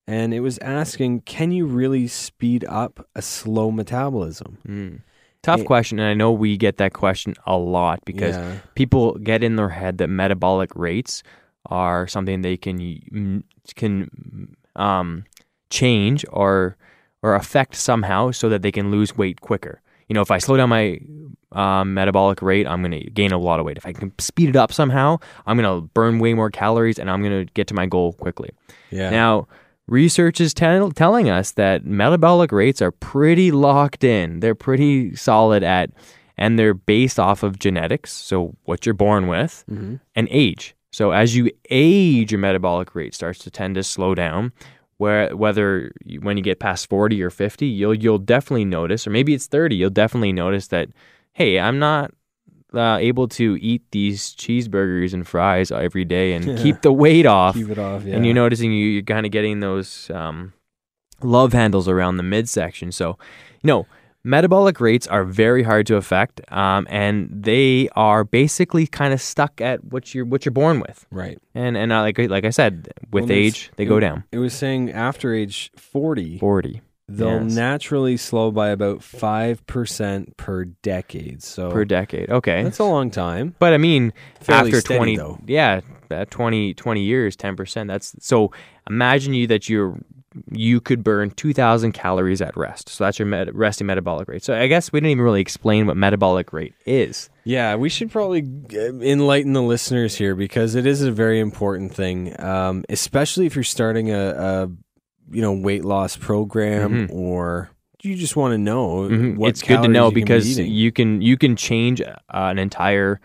And 0.07 0.33
it 0.33 0.41
was 0.41 0.59
asking, 0.59 1.23
can 1.23 1.51
you 1.51 1.67
really 1.67 2.07
speed 2.09 2.65
up 2.67 3.07
a 3.15 3.21
slow 3.23 3.71
metabolism? 3.71 4.59
Mm. 4.67 5.01
Tough 5.43 5.61
Eh, 5.61 5.65
question, 5.65 5.99
and 5.99 6.09
I 6.09 6.15
know 6.15 6.33
we 6.33 6.57
get 6.57 6.79
that 6.79 6.95
question 6.95 7.35
a 7.47 7.57
lot 7.57 8.05
because 8.05 8.37
Yeah. 8.37 8.57
people 8.75 9.15
get 9.19 9.45
in 9.45 9.57
their 9.57 9.69
head 9.69 9.99
that 9.99 10.09
metabolic 10.09 10.75
rates 10.75 11.23
are 11.67 12.07
something 12.07 12.41
they 12.43 12.57
can 12.57 13.45
can 13.77 14.57
um, 14.77 15.25
change 15.71 16.25
or 16.31 16.77
or 17.23 17.35
affect 17.35 17.75
somehow 17.75 18.31
so 18.31 18.49
that 18.49 18.63
they 18.63 18.73
can 18.73 18.91
lose 18.91 19.17
weight 19.17 19.41
quicker. 19.41 19.81
You 20.09 20.15
know, 20.15 20.23
if 20.23 20.31
I 20.31 20.39
slow 20.39 20.57
down 20.57 20.69
my 20.71 21.01
um, 21.53 21.95
metabolic 21.95 22.43
rate, 22.43 22.67
I'm 22.67 22.83
going 22.83 23.03
to 23.03 23.11
gain 23.11 23.33
a 23.33 23.39
lot 23.39 23.61
of 23.61 23.67
weight. 23.67 23.77
If 23.77 23.87
I 23.87 23.93
can 23.93 24.13
speed 24.19 24.49
it 24.51 24.57
up 24.57 24.73
somehow, 24.73 25.19
I'm 25.47 25.59
going 25.59 25.83
to 25.83 25.87
burn 25.89 26.19
way 26.19 26.35
more 26.35 26.51
calories 26.51 26.99
and 26.99 27.11
I'm 27.11 27.23
going 27.23 27.47
to 27.47 27.53
get 27.53 27.67
to 27.69 27.75
my 27.75 27.87
goal 27.87 28.15
quickly. 28.15 28.51
Yeah. 28.91 29.11
Now, 29.11 29.49
research 29.87 30.41
is 30.41 30.55
tell 30.55 30.91
telling 30.93 31.29
us 31.31 31.53
that 31.53 31.85
metabolic 31.85 32.53
rates 32.53 32.81
are 32.83 32.91
pretty 32.91 33.51
locked 33.51 34.05
in. 34.05 34.41
They're 34.41 34.55
pretty 34.55 35.17
solid 35.17 35.63
at, 35.63 35.91
and 36.37 36.59
they're 36.59 36.75
based 36.75 37.19
off 37.19 37.43
of 37.43 37.59
genetics, 37.59 38.13
so 38.13 38.55
what 38.65 38.87
you're 38.87 38.95
born 38.95 39.27
with, 39.27 39.65
hmm 39.69 39.97
and 40.15 40.29
age. 40.31 40.75
So 40.91 41.13
as 41.13 41.37
you 41.37 41.51
age, 41.71 42.33
your 42.33 42.39
metabolic 42.39 42.95
rate 42.95 43.15
starts 43.15 43.41
to 43.41 43.51
tend 43.51 43.75
to 43.75 43.85
slow 43.85 44.15
down. 44.15 44.53
Where 44.99 45.35
whether 45.37 45.93
you, 46.05 46.21
when 46.21 46.37
you 46.37 46.43
get 46.43 46.59
past 46.59 46.89
forty 46.89 47.23
or 47.23 47.31
fifty, 47.31 47.67
you'll 47.67 47.95
you'll 47.95 48.19
definitely 48.19 48.65
notice, 48.65 49.07
or 49.07 49.11
maybe 49.11 49.33
it's 49.33 49.47
thirty, 49.47 49.77
you'll 49.77 49.91
definitely 49.91 50.33
notice 50.33 50.69
that, 50.69 50.89
hey, 51.33 51.59
I'm 51.59 51.79
not 51.79 52.13
uh, 52.75 52.99
able 53.01 53.29
to 53.29 53.57
eat 53.61 53.83
these 53.93 54.35
cheeseburgers 54.35 55.15
and 55.15 55.27
fries 55.27 55.71
every 55.71 56.05
day 56.05 56.35
and 56.35 56.59
keep 56.63 56.83
the 56.83 56.93
weight 56.93 57.27
off 57.27 57.55
Keep 57.55 57.71
it 57.71 57.79
off. 57.79 58.05
Yeah. 58.05 58.17
and 58.17 58.27
you're 58.27 58.35
noticing 58.35 58.73
you, 58.73 58.87
you're 58.89 59.03
kind 59.03 59.25
of 59.25 59.33
getting 59.33 59.61
those 59.61 60.11
um, 60.11 60.53
love 61.23 61.53
handles 61.53 61.89
around 61.89 62.17
the 62.19 62.23
midsection. 62.23 62.93
So, 62.93 63.17
you 63.63 63.69
know, 63.69 63.87
metabolic 64.25 64.81
rates 64.81 65.07
are 65.07 65.25
very 65.25 65.63
hard 65.63 65.87
to 65.87 65.97
affect, 65.97 66.41
um, 66.53 66.87
and 66.91 67.29
they 67.31 67.89
are 67.97 68.25
basically 68.25 68.87
kind 68.87 69.13
of 69.15 69.21
stuck 69.21 69.61
at 69.61 69.85
what 69.85 70.15
you're 70.15 70.25
what 70.25 70.45
you're 70.45 70.53
born 70.53 70.81
with. 70.81 71.07
right. 71.11 71.39
And 71.55 71.77
and 71.77 71.93
uh, 71.93 72.01
like 72.03 72.19
like 72.19 72.45
I 72.45 72.51
said, 72.51 72.89
with 73.13 73.25
Well, 73.25 73.33
age 73.33 73.71
they 73.77 73.85
go 73.85 74.01
down. 74.01 74.25
It 74.33 74.39
was 74.39 74.53
saying 74.55 74.91
after 74.93 75.33
age 75.35 75.71
40, 75.77 76.39
Forty 76.39 76.83
they'll 77.11 77.43
yes. 77.43 77.55
naturally 77.55 78.19
slow 78.19 78.51
by 78.51 78.69
about 78.69 78.99
5% 78.99 80.37
per 80.37 80.65
decade. 80.65 81.43
So 81.43 81.71
per 81.71 81.85
decade. 81.87 82.29
Okay, 82.31 82.63
that's 82.63 82.79
a 82.79 82.85
long 82.85 83.11
time. 83.11 83.55
but 83.59 83.73
I 83.73 83.79
mean, 83.79 84.13
Fairly 84.41 84.69
after 84.69 84.81
steady, 84.81 84.99
20 84.99 85.17
though. 85.17 85.39
yeah 85.47 85.81
uh, 86.11 86.25
20 86.27 86.75
20 86.75 87.01
years 87.03 87.37
10% 87.37 87.87
that's 87.87 88.15
so 88.21 88.51
imagine 88.89 89.33
you 89.35 89.47
that 89.47 89.69
you're 89.69 89.99
you 90.53 90.81
could 90.81 91.03
burn 91.05 91.31
2000 91.31 91.93
calories 91.93 92.41
at 92.43 92.57
rest 92.57 92.89
so 92.89 93.05
that's 93.05 93.19
your 93.19 93.27
met- 93.27 93.55
resting 93.55 93.87
metabolic 93.87 94.29
rate 94.29 94.43
so 94.43 94.55
i 94.59 94.67
guess 94.67 94.93
we 94.93 95.01
didn't 95.01 95.11
even 95.13 95.25
really 95.25 95.41
explain 95.41 95.87
what 95.87 95.97
metabolic 95.97 96.53
rate 96.53 96.75
is 96.87 97.31
Yeah, 97.45 97.77
we 97.77 97.89
should 97.89 98.11
probably 98.11 98.43
uh, 98.75 98.99
enlighten 99.01 99.53
the 99.55 99.63
listeners 99.63 100.15
here 100.15 100.35
because 100.35 100.75
it 100.75 100.85
is 100.87 101.01
a 101.03 101.11
very 101.11 101.41
important 101.41 101.95
thing, 101.95 102.39
um, 102.41 102.85
especially 102.91 103.47
if 103.47 103.55
you're 103.57 103.63
starting 103.65 104.11
a, 104.11 104.29
a 104.31 104.69
you 105.31 105.41
know 105.43 105.53
weight 105.55 105.85
loss 105.85 106.17
program 106.17 107.09
Mhm. 107.09 107.13
or 107.15 107.71
you 108.03 108.15
just 108.17 108.37
want 108.37 108.53
to 108.53 108.59
know 108.59 109.09
Mhm. 109.09 109.37
what 109.37 109.49
it's 109.51 109.63
good 109.63 109.83
to 109.83 109.89
know 109.89 110.09
can 110.11 110.15
be 110.15 110.21
because 110.21 110.59
you 110.59 110.93
can 110.93 111.21
you 111.23 111.37
can 111.39 111.57
change 111.57 112.01
uh, 112.03 112.15
an 112.29 112.59
entire 112.59 113.19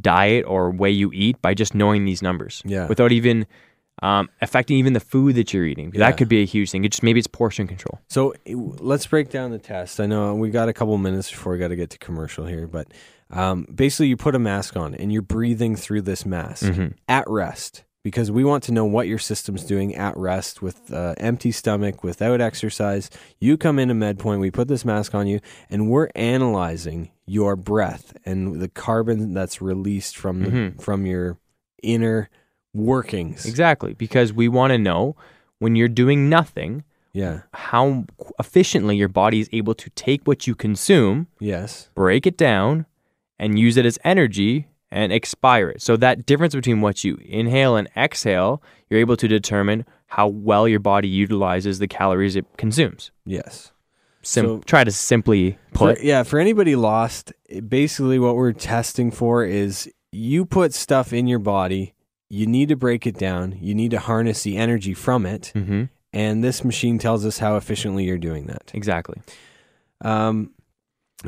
diet 0.00 0.44
or 0.46 0.70
way 0.70 0.90
you 0.90 1.10
eat 1.12 1.40
by 1.40 1.54
just 1.54 1.74
knowing 1.74 2.04
these 2.04 2.22
numbers 2.22 2.62
Yeah. 2.64 2.86
without 2.88 3.12
even 3.12 3.46
um, 4.02 4.28
affecting 4.42 4.76
even 4.78 4.92
the 4.92 5.00
food 5.00 5.34
that 5.36 5.52
you're 5.54 5.64
eating 5.64 5.90
Yeah. 5.94 6.00
that 6.10 6.16
could 6.18 6.28
be 6.28 6.42
a 6.42 6.44
huge 6.44 6.70
thing 6.70 6.84
it 6.84 6.90
just 6.92 7.02
maybe 7.02 7.18
it's 7.18 7.26
portion 7.26 7.66
control 7.66 7.98
So 8.08 8.34
let's 8.46 9.06
break 9.06 9.30
down 9.30 9.50
the 9.52 9.58
test. 9.58 10.00
I 10.00 10.06
know 10.06 10.34
we 10.34 10.50
got 10.50 10.68
a 10.68 10.72
couple 10.72 10.96
minutes 10.98 11.30
before 11.30 11.52
we 11.52 11.58
got 11.58 11.68
to 11.68 11.76
get 11.76 11.90
to 11.90 11.98
commercial 11.98 12.46
here, 12.46 12.66
but 12.66 12.88
um, 13.30 13.66
basically 13.74 14.08
you 14.08 14.16
put 14.16 14.34
a 14.34 14.38
mask 14.38 14.76
on 14.76 14.94
and 14.94 15.12
you're 15.12 15.22
breathing 15.22 15.76
through 15.76 16.02
this 16.02 16.24
mask 16.26 16.64
Mhm. 16.64 16.94
at 17.08 17.24
rest 17.28 17.84
because 18.04 18.30
we 18.30 18.44
want 18.44 18.62
to 18.64 18.70
know 18.72 18.84
what 18.84 19.08
your 19.08 19.18
system's 19.18 19.64
doing 19.64 19.94
at 19.96 20.16
rest 20.16 20.62
with 20.62 20.92
uh, 20.92 21.14
empty 21.18 21.50
stomach, 21.50 22.04
without 22.04 22.40
exercise. 22.40 23.10
You 23.40 23.56
come 23.56 23.80
into 23.80 23.94
MedPoint, 23.94 24.38
we 24.38 24.52
put 24.52 24.68
this 24.68 24.84
mask 24.84 25.12
on 25.12 25.26
you, 25.26 25.40
and 25.68 25.90
we're 25.90 26.08
analyzing 26.14 27.10
your 27.26 27.56
breath 27.56 28.16
and 28.24 28.60
the 28.60 28.68
carbon 28.68 29.34
that's 29.34 29.60
released 29.60 30.16
from 30.16 30.44
the, 30.44 30.50
Mhm. 30.50 30.80
from 30.80 31.04
your 31.04 31.38
inner 31.82 32.28
workings. 32.76 33.46
Exactly, 33.46 33.94
because 33.94 34.32
we 34.32 34.48
want 34.48 34.72
to 34.72 34.78
know 34.78 35.16
when 35.58 35.74
you're 35.76 35.88
doing 35.88 36.28
nothing, 36.28 36.84
Yeah. 37.12 37.40
how 37.54 38.04
efficiently 38.38 38.96
your 38.96 39.08
body 39.08 39.40
is 39.40 39.48
able 39.52 39.74
to 39.74 39.90
take 39.90 40.26
what 40.26 40.46
you 40.46 40.54
consume, 40.54 41.28
Yes. 41.40 41.88
break 41.94 42.26
it 42.26 42.36
down, 42.36 42.86
and 43.38 43.58
use 43.58 43.76
it 43.76 43.86
as 43.86 43.98
energy 44.04 44.68
and 44.90 45.12
expire 45.12 45.70
it. 45.70 45.82
So 45.82 45.96
that 45.96 46.26
difference 46.26 46.54
between 46.54 46.80
what 46.80 47.04
you 47.04 47.18
inhale 47.24 47.76
and 47.76 47.88
exhale, 47.96 48.62
you're 48.88 49.00
able 49.00 49.16
to 49.16 49.26
determine 49.28 49.84
how 50.08 50.28
well 50.28 50.68
your 50.68 50.78
body 50.80 51.08
utilizes 51.08 51.78
the 51.78 51.88
calories 51.88 52.36
it 52.36 52.44
consumes. 52.56 53.10
Yes. 53.24 53.72
Sim- 54.22 54.44
So- 54.46 54.58
try 54.66 54.84
to 54.84 54.90
simply 54.92 55.58
put. 55.72 55.98
For, 55.98 56.04
yeah, 56.04 56.22
for 56.22 56.38
anybody 56.38 56.76
lost, 56.76 57.32
basically 57.68 58.18
what 58.18 58.36
we're 58.36 58.52
testing 58.52 59.10
for 59.10 59.44
is 59.44 59.90
you 60.12 60.44
put 60.46 60.72
stuff 60.72 61.12
in 61.12 61.26
your 61.26 61.38
body, 61.40 61.92
you 62.28 62.46
need 62.46 62.68
to 62.68 62.76
break 62.76 63.06
it 63.06 63.16
down, 63.18 63.56
you 63.60 63.74
need 63.74 63.90
to 63.92 63.98
harness 63.98 64.42
the 64.42 64.56
energy 64.56 64.94
from 64.94 65.26
it, 65.26 65.52
hmm 65.54 65.84
and 66.12 66.42
this 66.42 66.64
machine 66.64 66.98
tells 66.98 67.26
us 67.26 67.38
how 67.38 67.56
efficiently 67.56 68.04
you're 68.04 68.16
doing 68.16 68.46
that. 68.46 68.70
Exactly. 68.72 69.20
Um, 70.00 70.52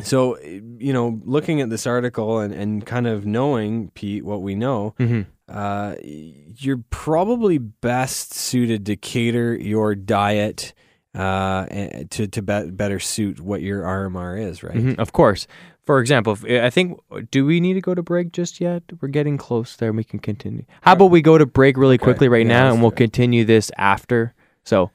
so, 0.03 0.39
you 0.41 0.93
know, 0.93 1.21
looking 1.25 1.61
at 1.61 1.69
this 1.71 1.87
article 1.87 2.39
and, 2.41 2.55
and 2.55 2.87
kind 2.87 3.07
of 3.07 3.27
knowing, 3.27 3.91
Pete, 3.91 4.25
what 4.25 4.41
we 4.43 4.55
know, 4.55 4.95
hmm 4.99 5.23
uh, 5.49 5.95
you're 6.03 6.83
probably 6.91 7.57
best 7.57 8.35
suited 8.35 8.85
to 8.85 8.97
cater 8.97 9.55
your 9.55 9.95
diet 9.95 10.75
uh, 11.15 11.65
to, 12.11 12.27
to 12.29 12.43
be- 12.43 12.71
better 12.71 13.01
suit 13.01 13.41
what 13.41 13.63
your 13.63 13.83
RMR 13.83 14.39
is, 14.39 14.63
right? 14.63 14.77
Mhm, 14.77 14.99
Of 14.99 15.13
course. 15.15 15.47
For 15.89 16.01
example, 16.01 16.35
if, 16.35 16.45
I 16.45 16.69
think, 16.69 17.01
do 17.31 17.47
we 17.47 17.61
need 17.61 17.73
to 17.73 17.81
go 17.81 17.95
to 17.95 18.03
break 18.03 18.33
just 18.33 18.61
yet? 18.61 18.83
We're 19.01 19.09
getting 19.09 19.39
close 19.39 19.75
there. 19.77 19.91
We 19.91 20.05
can 20.05 20.19
continue. 20.19 20.67
How 20.83 20.93
about 20.93 21.07
we 21.07 21.23
go 21.23 21.39
to 21.39 21.47
break 21.47 21.79
really 21.79 21.97
quickly 21.97 22.29
right 22.29 22.45
Yeah, 22.45 22.53
now 22.53 22.73
and 22.75 22.83
we'll 22.83 22.91
continue 22.91 23.47
this 23.47 23.71
after? 23.79 24.35
So 24.65 24.91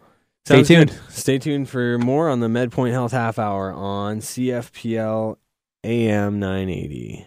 stay 0.46 0.58
Sounds 0.58 0.68
tuned. 0.68 0.90
good. 0.92 1.00
Stay 1.12 1.40
tuned 1.40 1.68
for 1.68 1.98
more 1.98 2.30
on 2.30 2.42
the 2.42 2.48
MedPoint 2.48 2.92
Health 2.92 3.12
Half 3.12 3.40
Hour 3.40 3.74
on 3.74 4.20
CFPL 4.20 5.38
AM 5.84 6.40
980. 6.40 7.26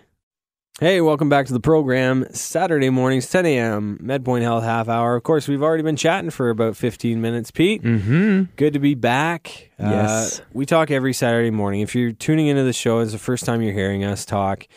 Hey, 0.78 1.00
welcome 1.00 1.30
back 1.30 1.46
to 1.46 1.54
the 1.54 1.60
program. 1.60 2.26
Saturday 2.34 2.90
mornings, 2.90 3.30
10 3.30 3.46
a.m. 3.46 3.98
MedPoint 4.02 4.42
Health 4.42 4.62
Half 4.62 4.90
Hour. 4.90 5.16
Of 5.16 5.22
course, 5.22 5.48
we've 5.48 5.62
already 5.62 5.82
been 5.82 5.96
chatting 5.96 6.28
for 6.28 6.50
about 6.50 6.76
15 6.76 7.18
minutes. 7.18 7.50
Pete, 7.50 7.82
Mm-hmm. 7.82 8.42
good 8.56 8.74
to 8.74 8.78
be 8.78 8.94
back. 8.94 9.70
Yes. 9.78 10.40
Uh, 10.40 10.44
we 10.52 10.66
talk 10.66 10.90
every 10.90 11.14
Saturday 11.14 11.48
morning. 11.50 11.80
If 11.80 11.94
you're 11.94 12.12
tuning 12.12 12.48
into 12.48 12.62
the 12.62 12.74
show, 12.74 12.98
it's 12.98 13.12
the 13.12 13.18
first 13.18 13.46
time 13.46 13.62
you're 13.62 13.72
hearing 13.72 14.04
us 14.04 14.26
talk. 14.26 14.68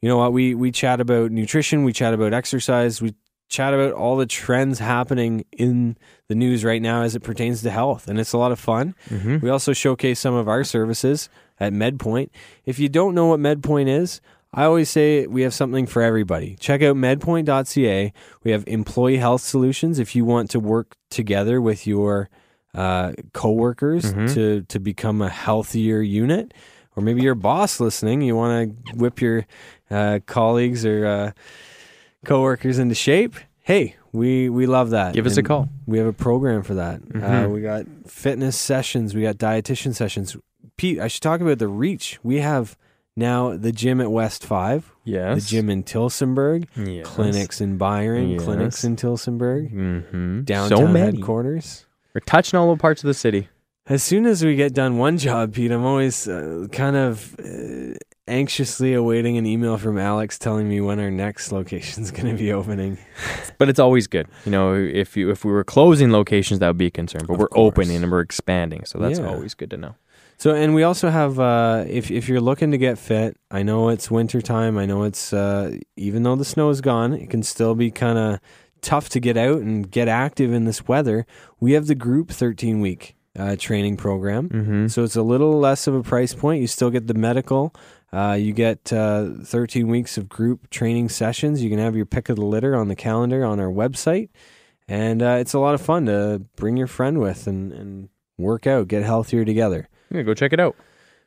You 0.00 0.08
know 0.08 0.16
what? 0.18 0.32
We 0.32 0.56
we 0.56 0.72
chat 0.72 1.00
about 1.00 1.30
nutrition, 1.30 1.84
we 1.84 1.92
chat 1.92 2.12
about 2.14 2.32
exercise, 2.34 3.00
we 3.00 3.14
chat 3.48 3.72
about 3.74 3.92
all 3.92 4.16
the 4.16 4.26
trends 4.26 4.80
happening 4.80 5.44
in 5.52 5.96
the 6.26 6.34
news 6.34 6.64
right 6.64 6.82
now 6.82 7.02
as 7.02 7.14
it 7.14 7.20
pertains 7.20 7.62
to 7.62 7.70
health, 7.70 8.08
and 8.08 8.18
it's 8.18 8.32
a 8.32 8.38
lot 8.38 8.50
of 8.50 8.58
fun. 8.58 8.96
Mm-hmm. 9.08 9.38
We 9.38 9.50
also 9.50 9.72
showcase 9.72 10.18
some 10.18 10.34
of 10.34 10.48
our 10.48 10.64
services 10.64 11.28
at 11.60 11.72
MedPoint. 11.72 12.30
If 12.66 12.80
you 12.80 12.88
don't 12.88 13.14
know 13.14 13.26
what 13.26 13.38
MedPoint 13.40 13.88
is, 13.88 14.20
I 14.54 14.64
always 14.64 14.88
say 14.88 15.26
we 15.26 15.42
have 15.42 15.52
something 15.52 15.86
for 15.86 16.00
everybody. 16.00 16.56
Check 16.60 16.80
out 16.82 16.96
medpoint.ca. 16.96 18.12
We 18.44 18.50
have 18.52 18.64
employee 18.68 19.16
health 19.18 19.40
solutions 19.42 19.98
if 19.98 20.14
you 20.14 20.24
want 20.24 20.50
to 20.52 20.60
work 20.60 20.96
together 21.10 21.60
with 21.60 21.86
your 21.86 22.30
uh, 22.74 23.12
coworkers 23.32 24.12
Mhm. 24.12 24.34
to 24.34 24.62
to 24.62 24.78
become 24.80 25.20
a 25.22 25.28
healthier 25.28 26.00
unit, 26.00 26.52
or 26.96 27.02
maybe 27.02 27.22
your 27.22 27.34
boss 27.36 27.78
listening, 27.80 28.20
you 28.22 28.34
want 28.36 28.86
to 28.86 28.94
whip 28.96 29.20
your 29.20 29.46
uh, 29.90 30.18
colleagues 30.26 30.84
or 30.84 31.06
uh, 31.06 31.30
coworkers 32.24 32.78
into 32.78 32.94
shape. 32.94 33.34
Hey, 33.60 33.96
we 34.12 34.48
we 34.48 34.66
love 34.66 34.90
that. 34.90 35.14
Give 35.14 35.26
us 35.26 35.36
a 35.36 35.42
call. 35.42 35.68
We 35.86 35.98
have 35.98 36.06
a 36.06 36.12
program 36.12 36.62
for 36.62 36.74
that. 36.74 37.00
Uh, 37.14 37.18
Mhm. 37.18 37.50
we 37.52 37.60
got 37.60 37.86
fitness 38.06 38.56
sessions. 38.56 39.14
We 39.14 39.22
got 39.22 39.36
dietitian 39.38 39.94
sessions. 39.94 40.36
Pete, 40.76 40.98
I 40.98 41.08
should 41.08 41.22
talk 41.22 41.40
about 41.40 41.58
the 41.58 41.68
reach. 41.68 42.18
We 42.22 42.38
have 42.40 42.76
now 43.16 43.56
the 43.56 43.72
gym 43.72 44.00
at 44.00 44.10
West 44.10 44.44
Five, 44.44 44.90
Yes. 45.04 45.42
the 45.44 45.48
gym 45.50 45.70
in 45.70 45.82
Tillsonburg, 45.84 46.66
Yes. 46.76 47.06
clinics 47.06 47.60
in 47.60 47.76
Byron, 47.78 48.28
Yes. 48.30 48.42
clinics 48.44 48.84
in 48.84 48.96
Tillsonburg, 48.96 49.72
Mm-hmm. 49.72 50.40
downtown 50.42 50.78
so 50.78 50.86
many. 50.88 51.16
headquarters. 51.18 51.86
We're 52.14 52.20
touching 52.26 52.58
all 52.58 52.74
the 52.74 52.80
parts 52.80 53.02
of 53.02 53.08
the 53.08 53.14
city. 53.14 53.48
As 53.86 54.02
soon 54.02 54.24
as 54.24 54.42
we 54.44 54.56
get 54.56 54.72
done 54.72 54.96
one 54.98 55.18
job, 55.18 55.52
Pete, 55.52 55.70
I'm 55.70 55.84
always 55.84 56.26
uh, 56.26 56.66
kind 56.72 56.96
of 56.96 57.36
uh, 57.38 57.94
anxiously 58.26 58.94
awaiting 58.94 59.36
an 59.36 59.44
email 59.44 59.76
from 59.76 59.98
Alex 59.98 60.38
telling 60.38 60.66
me 60.70 60.80
when 60.80 60.98
our 60.98 61.10
next 61.10 61.52
location's 61.52 62.10
going 62.16 62.34
to 62.34 62.38
be 62.42 62.50
opening. 62.52 62.96
But 63.58 63.68
it's 63.68 63.78
always 63.78 64.06
good. 64.08 64.26
You 64.46 64.50
know, 64.52 64.74
if 64.74 65.16
you 65.16 65.30
if 65.30 65.44
we 65.44 65.52
were 65.52 65.62
closing 65.64 66.10
locations, 66.12 66.58
that 66.60 66.66
would 66.68 66.78
be 66.78 66.86
a 66.86 66.90
concern. 66.90 67.20
But 67.26 67.34
Of 67.34 67.40
we're 67.40 67.48
course. 67.48 67.72
opening 67.72 68.02
and 68.02 68.10
we're 68.10 68.20
expanding, 68.20 68.84
so 68.84 68.98
that's 68.98 69.18
Yeah. 69.20 69.28
always 69.28 69.54
good 69.54 69.70
to 69.70 69.76
know. 69.76 69.94
So, 70.36 70.54
and 70.54 70.74
we 70.74 70.82
also 70.82 71.10
have, 71.10 71.38
uh, 71.38 71.84
if 71.86 72.10
if 72.10 72.28
you're 72.28 72.40
looking 72.40 72.70
to 72.72 72.78
get 72.78 72.98
fit, 72.98 73.36
I 73.50 73.62
know 73.62 73.88
it's 73.88 74.10
winter 74.10 74.42
time. 74.42 74.76
I 74.76 74.86
know 74.86 75.04
it's 75.04 75.32
uh, 75.32 75.76
even 75.96 76.22
though 76.22 76.36
the 76.36 76.44
snow 76.44 76.70
is 76.70 76.80
gone, 76.80 77.12
it 77.12 77.30
can 77.30 77.42
still 77.42 77.74
be 77.74 77.90
kind 77.90 78.18
of 78.18 78.40
tough 78.82 79.08
to 79.10 79.20
get 79.20 79.36
out 79.36 79.62
and 79.62 79.90
get 79.90 80.08
active 80.08 80.52
in 80.52 80.64
this 80.64 80.86
weather. 80.86 81.26
We 81.60 81.72
have 81.72 81.86
the 81.86 81.94
group 81.94 82.30
13 82.30 82.80
week 82.80 83.16
uh, 83.38 83.56
training 83.56 83.96
program. 83.96 84.48
Mm-hmm. 84.48 84.86
So 84.88 85.02
it's 85.02 85.16
a 85.16 85.22
little 85.22 85.58
less 85.58 85.86
of 85.86 85.94
a 85.94 86.02
price 86.02 86.34
point. 86.34 86.60
You 86.60 86.66
still 86.66 86.90
get 86.90 87.06
the 87.06 87.14
medical. 87.14 87.74
Uh, 88.12 88.36
you 88.38 88.52
get 88.52 88.92
uh, 88.92 89.30
13 89.42 89.88
weeks 89.88 90.16
of 90.16 90.28
group 90.28 90.70
training 90.70 91.08
sessions. 91.08 91.62
You 91.62 91.70
can 91.70 91.80
have 91.80 91.96
your 91.96 92.06
pick 92.06 92.28
of 92.28 92.36
the 92.36 92.44
litter 92.44 92.76
on 92.76 92.88
the 92.88 92.94
calendar 92.94 93.44
on 93.44 93.58
our 93.58 93.70
website. 93.70 94.28
And 94.86 95.22
uh, 95.22 95.38
it's 95.40 95.54
a 95.54 95.58
lot 95.58 95.74
of 95.74 95.80
fun 95.80 96.06
to 96.06 96.42
bring 96.56 96.76
your 96.76 96.86
friend 96.86 97.18
with 97.18 97.46
and, 97.46 97.72
and 97.72 98.08
work 98.38 98.66
out, 98.66 98.88
get 98.88 99.02
healthier 99.02 99.44
together. 99.44 99.88
Yeah, 100.14 100.22
go 100.22 100.32
check 100.34 100.52
it 100.52 100.60
out. 100.60 100.76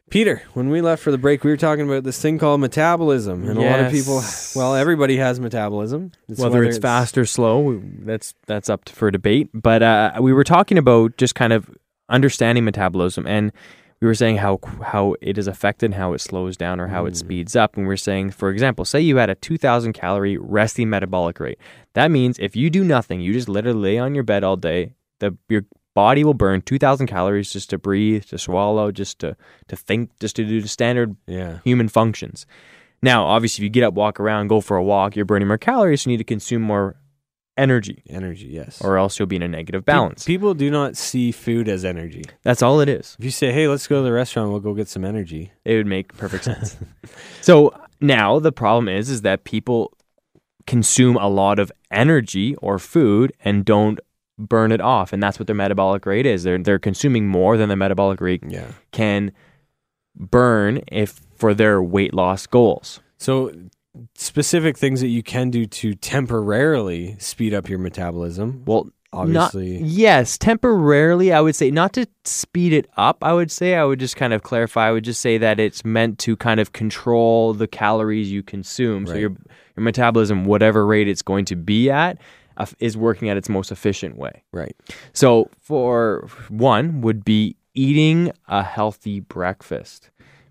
Peter, 0.09 0.41
when 0.53 0.69
we 0.69 0.79
left 0.79 1.03
for 1.03 1.11
the 1.11 1.17
break, 1.17 1.43
we 1.43 1.51
were 1.51 1.57
talking 1.57 1.85
about 1.85 2.05
this 2.05 2.21
thing 2.21 2.39
called 2.39 2.61
metabolism. 2.61 3.47
And 3.49 3.57
a 3.59 3.61
lot 3.61 3.81
of 3.81 3.91
people, 3.91 4.21
well, 4.55 4.73
everybody 4.73 5.17
has 5.17 5.37
metabolism. 5.39 6.13
It's 6.29 6.39
whether, 6.39 6.63
it's, 6.63 6.77
fast 6.77 7.17
or 7.17 7.25
slow, 7.25 7.81
that's 7.99 8.33
that's 8.45 8.69
up 8.69 8.87
for 8.87 9.11
debate. 9.11 9.49
But 9.53 9.83
uh, 9.83 10.13
we 10.21 10.31
were 10.31 10.45
talking 10.45 10.77
about 10.77 11.17
just 11.17 11.35
kind 11.35 11.51
of 11.51 11.69
understanding 12.07 12.63
metabolism, 12.63 13.27
and 13.27 13.51
we 13.99 14.07
were 14.07 14.15
saying 14.15 14.37
how 14.37 14.59
how 14.81 15.15
it 15.19 15.37
is 15.37 15.45
affected, 15.45 15.95
how 15.95 16.13
it 16.13 16.21
slows 16.21 16.55
down, 16.55 16.79
or 16.79 16.87
how 16.87 17.05
it 17.05 17.15
Mm. 17.15 17.17
speeds 17.17 17.55
up. 17.57 17.75
And 17.75 17.85
we 17.85 17.93
are 17.93 17.97
saying, 17.97 18.31
for 18.31 18.49
example, 18.49 18.85
say 18.85 19.01
you 19.01 19.17
had 19.17 19.29
a 19.29 19.35
two 19.35 19.57
thousand 19.57 19.91
calorie 19.91 20.37
resting 20.37 20.89
metabolic 20.89 21.37
rate. 21.41 21.59
That 21.95 22.11
means 22.11 22.39
if 22.39 22.55
you 22.55 22.69
do 22.69 22.85
nothing, 22.85 23.19
you 23.19 23.33
just 23.33 23.49
literally 23.49 23.81
lay 23.81 23.97
on 23.97 24.15
your 24.15 24.23
bed 24.23 24.45
all 24.45 24.55
day, 24.55 24.93
the 25.19 25.35
your 25.49 25.63
body 25.97 26.23
will 26.23 26.35
burn 26.45 26.61
two 26.61 26.77
thousand 26.77 27.07
calories 27.07 27.51
just 27.51 27.69
to 27.71 27.77
breathe, 27.79 28.23
to 28.25 28.37
swallow, 28.37 28.91
just 28.91 29.17
to 29.19 29.35
to 29.67 29.75
think, 29.75 30.11
just 30.19 30.35
to 30.35 30.43
do 30.45 30.61
the 30.61 30.67
standard 30.67 31.15
Yeah. 31.25 31.57
human 31.63 31.87
functions. 31.89 32.45
Now, 33.01 33.25
obviously, 33.25 33.61
if 33.61 33.63
you 33.63 33.69
get 33.69 33.83
up, 33.83 33.95
walk 33.95 34.19
around, 34.19 34.47
go 34.49 34.61
for 34.61 34.77
a 34.77 34.83
walk, 34.83 35.15
you're 35.15 35.25
burning 35.25 35.47
more 35.47 35.57
calories. 35.57 36.01
So 36.01 36.09
you 36.09 36.13
need 36.13 36.23
to 36.25 36.33
consume 36.35 36.61
more 36.61 36.95
energy, 37.57 38.03
Energy, 38.09 38.45
yes. 38.47 38.79
or 38.81 38.97
else 38.99 39.17
you'll 39.17 39.25
be 39.27 39.35
in 39.35 39.41
a 39.41 39.47
negative 39.47 39.83
balance. 39.83 40.23
People 40.25 40.53
do 40.53 40.69
not 40.69 40.95
see 40.95 41.31
food 41.31 41.67
as 41.67 41.83
energy. 41.83 42.23
That's 42.43 42.61
all 42.61 42.79
it 42.81 42.89
is. 42.89 43.15
If 43.17 43.25
you 43.25 43.31
say, 43.31 43.51
hey, 43.51 43.67
let's 43.67 43.87
go 43.87 43.95
to 43.97 44.03
the 44.03 44.11
restaurant, 44.11 44.51
we'll 44.51 44.59
go 44.59 44.75
get 44.75 44.87
some 44.87 45.03
energy. 45.03 45.51
It 45.65 45.75
would 45.77 45.87
make 45.87 46.15
perfect 46.17 46.43
sense. 46.43 46.77
so 47.41 47.73
now 47.99 48.37
the 48.39 48.51
problem 48.51 48.87
is, 48.87 49.09
is 49.09 49.21
that 49.23 49.43
people 49.43 49.91
consume 50.67 51.15
a 51.17 51.27
lot 51.27 51.57
of 51.57 51.71
energy 51.89 52.53
or 52.57 52.77
food 52.77 53.33
and 53.43 53.65
don't 53.65 53.99
burn 54.37 54.71
it 54.71 54.81
off, 54.81 55.13
and 55.13 55.21
that's 55.21 55.39
what 55.39 55.47
their 55.47 55.55
metabolic 55.55 56.05
rate 56.05 56.25
is. 56.25 56.43
They're 56.43 56.57
they're 56.57 56.79
consuming 56.79 57.27
more 57.27 57.57
than 57.57 57.69
their 57.69 57.77
metabolic 57.77 58.21
rate 58.21 58.43
Yeah. 58.47 58.67
can 58.91 59.31
burn 60.15 60.81
if 60.91 61.21
for 61.35 61.53
their 61.53 61.81
weight 61.81 62.13
loss 62.13 62.47
goals. 62.47 62.99
So, 63.17 63.51
specific 64.15 64.77
things 64.77 65.01
that 65.01 65.07
you 65.07 65.23
can 65.23 65.49
do 65.49 65.65
to 65.65 65.93
temporarily 65.95 67.15
speed 67.19 67.53
up 67.53 67.67
your 67.69 67.79
metabolism. 67.79 68.63
Well, 68.65 68.89
Obviously, 69.13 69.79
Not, 69.79 69.87
yes, 69.89 70.37
temporarily, 70.37 71.31
I 71.31 71.39
would 71.39 71.55
say 71.55 71.71
not 71.71 71.93
to 71.93 72.05
speed 72.25 72.73
it 72.73 72.87
up. 72.97 73.23
I 73.23 73.31
would 73.31 73.49
say 73.49 73.75
I 73.75 73.85
would 73.85 74.01
just 74.01 74.17
kind 74.17 74.33
of 74.33 74.43
clarify. 74.43 74.89
I 74.89 74.91
would 74.91 75.05
just 75.05 75.21
say 75.21 75.37
that 75.37 75.61
it's 75.61 75.85
meant 75.85 76.19
to 76.19 76.35
kind 76.35 76.59
of 76.59 76.73
control 76.73 77.53
the 77.53 77.67
calories 77.67 78.29
you 78.29 78.43
consume. 78.43 79.07
So 79.07 79.13
your 79.13 79.29
your 79.77 79.83
metabolism, 79.83 80.43
whatever 80.43 80.85
rate 80.85 81.07
it's 81.07 81.21
going 81.21 81.45
to 81.45 81.55
be 81.55 81.89
at, 81.89 82.19
is 82.79 82.97
working 82.97 83.29
at 83.29 83.37
its 83.37 83.49
most 83.49 83.71
efficient 83.71 84.17
way. 84.17 84.43
right. 84.51 84.75
So 85.13 85.49
for 85.59 86.27
one, 86.49 87.01
would 87.01 87.23
be 87.23 87.55
eating 87.73 88.31
a 88.47 88.63
healthy 88.63 89.19
breakfast. 89.19 90.09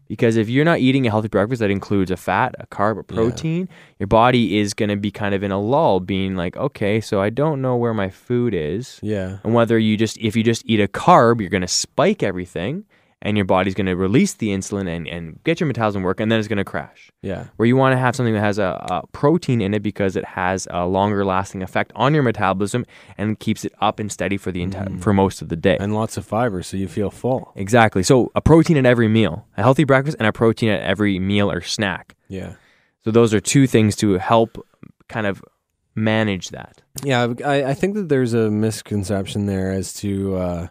Because 0.09 0.37
if 0.37 0.49
you're 0.49 0.65
not 0.65 0.79
eating 0.79 1.05
a 1.07 1.11
healthy 1.11 1.27
breakfast 1.27 1.59
that 1.59 1.71
includes 1.71 2.13
a 2.13 2.17
fat, 2.17 2.55
a 2.61 2.67
carb, 2.69 2.97
a 2.97 3.03
protein, 3.03 3.69
your 3.99 4.07
body 4.07 4.59
is 4.59 4.73
going 4.73 4.89
to 4.89 4.97
be 4.97 5.11
kind 5.11 5.35
of 5.35 5.43
in 5.43 5.51
a 5.51 5.61
lull, 5.61 5.99
being 5.99 6.37
like, 6.37 6.57
okay, 6.57 7.01
so 7.01 7.21
I 7.21 7.31
don't 7.31 7.61
know 7.61 7.77
where 7.77 7.93
my 7.93 8.09
food 8.09 8.55
is. 8.55 9.01
Yeah. 9.03 9.39
And 9.43 9.53
whether 9.53 9.77
you 9.77 9.97
just, 9.97 10.17
if 10.19 10.37
you 10.37 10.45
just 10.45 10.63
eat 10.65 10.81
a 10.81 10.87
carb, 10.87 11.41
you're 11.41 11.51
going 11.51 11.63
to 11.63 11.69
spike 11.69 12.23
everything 12.23 12.85
and 13.27 13.37
your 13.37 13.45
body's 13.45 13.75
going 13.75 13.87
to 13.87 13.97
release 13.97 14.35
the 14.35 14.51
insulin 14.51 14.89
and, 14.89 15.09
and 15.09 15.43
get 15.43 15.59
your 15.59 15.67
metabolism 15.67 16.05
work, 16.05 16.21
and 16.21 16.31
then 16.31 16.39
it's 16.39 16.47
going 16.47 16.59
to 16.59 16.65
crash. 16.65 17.11
Yeah. 17.23 17.49
Where 17.57 17.67
you 17.67 17.75
want 17.75 17.93
to 17.93 17.99
have 17.99 18.15
something 18.15 18.35
that 18.35 18.41
has 18.41 18.59
a, 18.59 18.87
a 18.89 19.07
protein 19.09 19.61
in 19.61 19.75
it 19.75 19.83
because 19.83 20.15
it 20.15 20.25
has 20.25 20.69
a 20.71 20.87
longer 20.87 21.25
lasting 21.25 21.61
effect 21.61 21.91
on 21.97 22.15
your 22.15 22.23
metabolism 22.23 22.87
and 23.19 23.37
keeps 23.41 23.65
it 23.65 23.73
up 23.81 23.99
and 23.99 24.13
steady 24.13 24.37
for 24.37 24.53
the 24.53 24.63
entire 24.63 24.97
for 25.01 25.13
most 25.13 25.43
of 25.43 25.49
the 25.49 25.57
day. 25.57 25.77
And 25.81 25.93
lots 25.93 26.17
of 26.17 26.25
fiber, 26.25 26.63
so 26.63 26.77
you 26.77 26.87
feel 26.87 27.11
full. 27.11 27.53
Exactly. 27.57 28.05
So 28.05 28.31
a 28.37 28.41
protein 28.41 28.77
at 28.77 28.87
every 28.87 29.09
meal, 29.09 29.49
a 29.57 29.63
healthy 29.63 29.83
breakfast, 29.83 30.17
and 30.21 30.29
a 30.29 30.33
protein 30.33 30.71
at 30.71 30.83
every 30.83 31.19
meal 31.19 31.51
or 31.51 31.63
snack. 31.63 32.15
Yeah. 32.29 32.55
So 33.05 33.11
those 33.11 33.35
are 33.35 33.41
two 33.41 33.67
things 33.67 33.97
to 33.97 34.19
help 34.19 34.65
kind 35.09 35.27
of 35.27 35.45
manage 35.97 36.51
that. 36.51 36.81
Yeah, 37.03 37.35
I, 37.45 37.65
I 37.65 37.75
think 37.75 37.97
that 37.97 38.09
there's 38.09 38.35
a 38.35 38.51
misconception 38.51 39.47
there 39.47 39.73
as 39.73 39.95
to, 39.95 40.37
uh, 40.37 40.67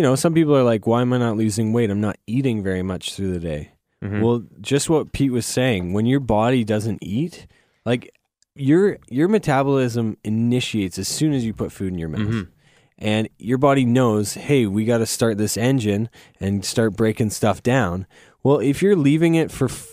you 0.00 0.06
know, 0.06 0.14
some 0.14 0.32
people 0.32 0.56
are 0.56 0.62
like, 0.62 0.86
why 0.86 1.02
am 1.02 1.12
I 1.12 1.18
not 1.18 1.36
losing 1.36 1.74
weight? 1.74 1.90
I'm 1.90 2.00
not 2.00 2.16
eating 2.26 2.62
very 2.62 2.82
much 2.82 3.12
through 3.12 3.32
the 3.34 3.38
day. 3.38 3.72
Mhm. 4.02 4.22
Well, 4.22 4.42
just 4.62 4.88
what 4.88 5.12
Pete 5.12 5.30
was 5.30 5.44
saying, 5.44 5.92
when 5.92 6.06
your 6.06 6.20
body 6.20 6.64
doesn't 6.64 7.00
eat, 7.02 7.46
like 7.84 8.10
your 8.56 8.96
your 9.10 9.28
metabolism 9.28 10.16
initiates 10.24 10.98
as 10.98 11.06
soon 11.06 11.34
as 11.34 11.44
you 11.44 11.52
put 11.52 11.70
food 11.70 11.92
in 11.92 11.98
your 11.98 12.08
mouth. 12.08 12.20
Mhm. 12.22 12.48
And 12.96 13.28
your 13.38 13.58
body 13.58 13.84
knows, 13.84 14.34
hey, 14.34 14.64
we 14.64 14.86
got 14.86 14.98
to 14.98 15.06
start 15.06 15.36
this 15.36 15.58
engine 15.58 16.08
and 16.40 16.64
start 16.64 16.96
breaking 16.96 17.28
stuff 17.28 17.62
down. 17.62 18.06
Well, 18.42 18.58
if 18.60 18.80
you're 18.80 18.96
leaving 18.96 19.34
it 19.34 19.50
for 19.50 19.66
f- 19.66 19.86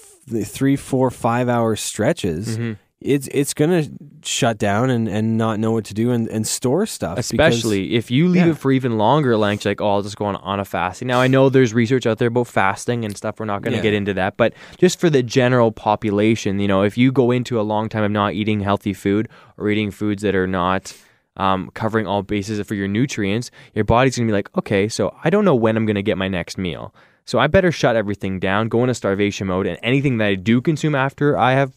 three, 0.46 0.78
four, 0.78 1.12
five 1.12 1.50
hour 1.50 1.76
stretches, 1.76 2.58
Mhm. 2.58 2.78
It's 3.00 3.27
it's 3.32 3.54
gonna 3.54 3.84
shut 4.24 4.58
down 4.58 4.89
and, 4.89 5.08
and 5.08 5.38
not 5.38 5.60
know 5.60 5.72
what 5.72 5.86
to 5.86 5.94
do 5.94 6.12
and, 6.12 6.27
and 6.30 6.46
store 6.48 6.86
stuff. 6.86 7.16
because- 7.18 7.32
Especially 7.32 7.94
if 7.96 8.10
you 8.12 8.27
leave 8.27 8.46
Yeah. 8.46 8.51
it 8.51 8.58
for 8.58 8.72
even 8.72 8.98
longer 8.98 9.38
lengths, 9.38 9.66
like, 9.66 9.80
oh, 9.80 9.88
I'll 9.89 10.01
just 10.01 10.18
go 10.18 10.25
on, 10.25 10.36
on 10.38 10.60
a 10.60 10.66
fasting. 10.66 11.08
Now, 11.08 11.22
I 11.22 11.27
know 11.27 11.50
there's 11.50 11.74
research 11.74 12.06
out 12.08 12.18
there 12.18 12.27
about 12.30 12.48
fasting 12.48 13.06
and 13.06 13.16
stuff. 13.16 13.39
We're 13.39 13.46
not 13.46 13.62
going 13.62 13.74
to 13.74 13.77
Yeah. 13.77 13.84
get 13.84 13.94
into 13.94 14.13
that. 14.16 14.36
But 14.36 14.54
just 14.80 15.00
for 15.00 15.10
the 15.10 15.22
general 15.24 15.72
population, 15.72 16.60
you 16.60 16.68
know, 16.68 16.82
if 16.82 16.98
you 16.98 17.12
go 17.12 17.32
into 17.32 17.60
a 17.60 17.62
long 17.62 17.88
time 17.88 18.04
of 18.04 18.12
not 18.12 18.34
eating 18.34 18.60
healthy 18.62 18.94
food 18.94 19.30
or 19.58 19.70
eating 19.70 19.92
foods 19.92 20.24
that 20.24 20.36
are 20.36 20.48
not 20.48 20.94
um, 21.38 21.70
covering 21.75 22.08
all 22.08 22.24
bases 22.24 22.66
for 22.68 22.74
your 22.74 22.88
nutrients, 22.88 23.51
your 23.75 23.86
body's 23.86 24.18
going 24.18 24.27
to 24.27 24.32
be 24.32 24.36
like, 24.36 24.50
okay, 24.58 24.88
so 24.89 25.16
I 25.24 25.30
don't 25.30 25.46
know 25.46 25.54
when 25.56 25.77
I'm 25.77 25.86
going 25.86 25.96
to 25.96 26.01
get 26.04 26.18
my 26.18 26.27
next 26.27 26.58
meal. 26.58 26.94
So 27.25 27.38
I 27.38 27.46
better 27.46 27.72
shut 27.72 27.96
everything 27.96 28.39
down, 28.39 28.70
go 28.70 28.82
into 28.82 28.96
starvation 28.96 29.46
mode, 29.46 29.68
and 29.68 29.77
anything 29.84 30.18
that 30.18 30.25
I 30.25 30.36
do 30.36 30.62
consume 30.62 30.96
after 30.96 31.38
I 31.38 31.51
have 31.54 31.74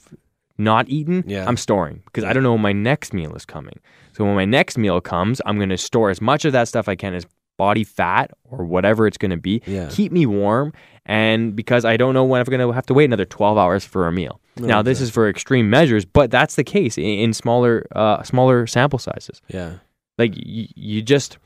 not 0.61 0.89
eaten, 0.89 1.25
Yeah. 1.27 1.47
I'm 1.47 1.57
storing 1.57 2.03
because 2.07 2.23
I 2.25 2.33
don't 2.33 2.43
know 2.43 2.53
when 2.53 2.61
my 2.63 2.73
next 2.73 3.13
meal 3.13 3.35
is 3.35 3.45
coming. 3.45 3.79
So 4.13 4.25
when 4.25 4.35
my 4.37 4.45
next 4.45 4.79
meal 4.79 5.01
comes, 5.01 5.41
I'm 5.47 5.57
going 5.57 5.69
to 5.71 5.79
store 5.79 6.11
as 6.11 6.21
much 6.21 6.45
of 6.45 6.53
that 6.53 6.69
stuff 6.69 6.89
I 6.89 6.95
can 6.97 7.15
as 7.15 7.27
body 7.57 7.85
fat 7.85 8.31
or 8.45 8.65
whatever 8.65 9.07
it's 9.07 9.19
going 9.19 9.31
to 9.33 9.37
be. 9.37 9.63
Yeah. 9.67 9.89
Keep 9.91 10.13
me 10.13 10.27
warm. 10.27 10.73
And 11.07 11.55
because 11.57 11.85
I 11.85 11.97
don't 11.97 12.15
know 12.15 12.25
when 12.25 12.41
I'm 12.41 12.45
going 12.47 12.61
to 12.61 12.73
have 12.73 12.87
to 12.87 12.95
wait 12.95 13.05
another 13.07 13.25
12 13.25 13.59
hours 13.59 13.85
for 13.85 14.07
a 14.07 14.13
meal. 14.13 14.41
now, 14.57 14.83
this 14.83 15.01
is 15.01 15.11
for 15.11 15.29
extreme 15.29 15.69
measures, 15.71 16.05
but 16.05 16.31
that's 16.31 16.55
the 16.55 16.65
case 16.65 16.97
in, 16.99 17.05
in 17.05 17.33
smaller, 17.33 17.87
uh, 17.97 18.23
smaller 18.23 18.67
sample 18.67 18.99
sizes. 18.99 19.41
yeah, 19.49 19.75
Like 20.19 20.33
you, 20.37 20.67
you 20.75 21.03
just 21.03 21.39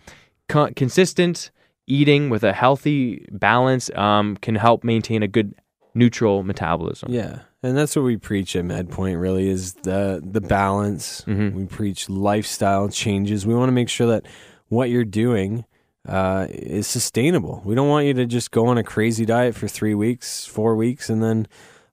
con- 0.49 0.75
consistent 0.75 1.50
eating 1.87 2.30
with 2.30 2.42
a 2.44 2.52
healthy 2.52 3.26
balance 3.30 3.90
um, 3.94 4.37
can 4.38 4.54
help 4.54 4.85
maintain 4.85 5.23
a 5.23 5.28
good 5.28 5.54
neutral 5.94 6.42
metabolism. 6.42 7.12
yeah, 7.12 7.40
and 7.62 7.76
that's 7.76 7.94
what 7.96 8.04
we 8.04 8.16
preach 8.16 8.56
at 8.56 8.64
MedPoint. 8.64 9.20
Really, 9.20 9.48
is 9.48 9.74
the 9.82 10.22
the 10.24 10.40
balance. 10.40 11.22
Mhm. 11.26 11.54
We 11.54 11.64
preach 11.66 12.08
lifestyle 12.08 12.88
changes. 12.88 13.46
We 13.46 13.54
want 13.54 13.68
to 13.68 13.72
make 13.72 13.88
sure 13.88 14.06
that 14.08 14.26
what 14.68 14.90
you're 14.90 15.04
doing 15.04 15.64
uh, 16.08 16.46
is 16.50 16.86
sustainable. 16.86 17.62
We 17.64 17.74
don't 17.74 17.88
want 17.88 18.06
you 18.06 18.14
to 18.14 18.26
just 18.26 18.50
go 18.50 18.66
on 18.66 18.76
a 18.76 18.82
crazy 18.82 19.24
diet 19.24 19.54
for 19.54 19.68
three 19.68 19.94
weeks, 19.94 20.44
four 20.44 20.76
weeks, 20.76 21.08
and 21.08 21.22
then 21.22 21.46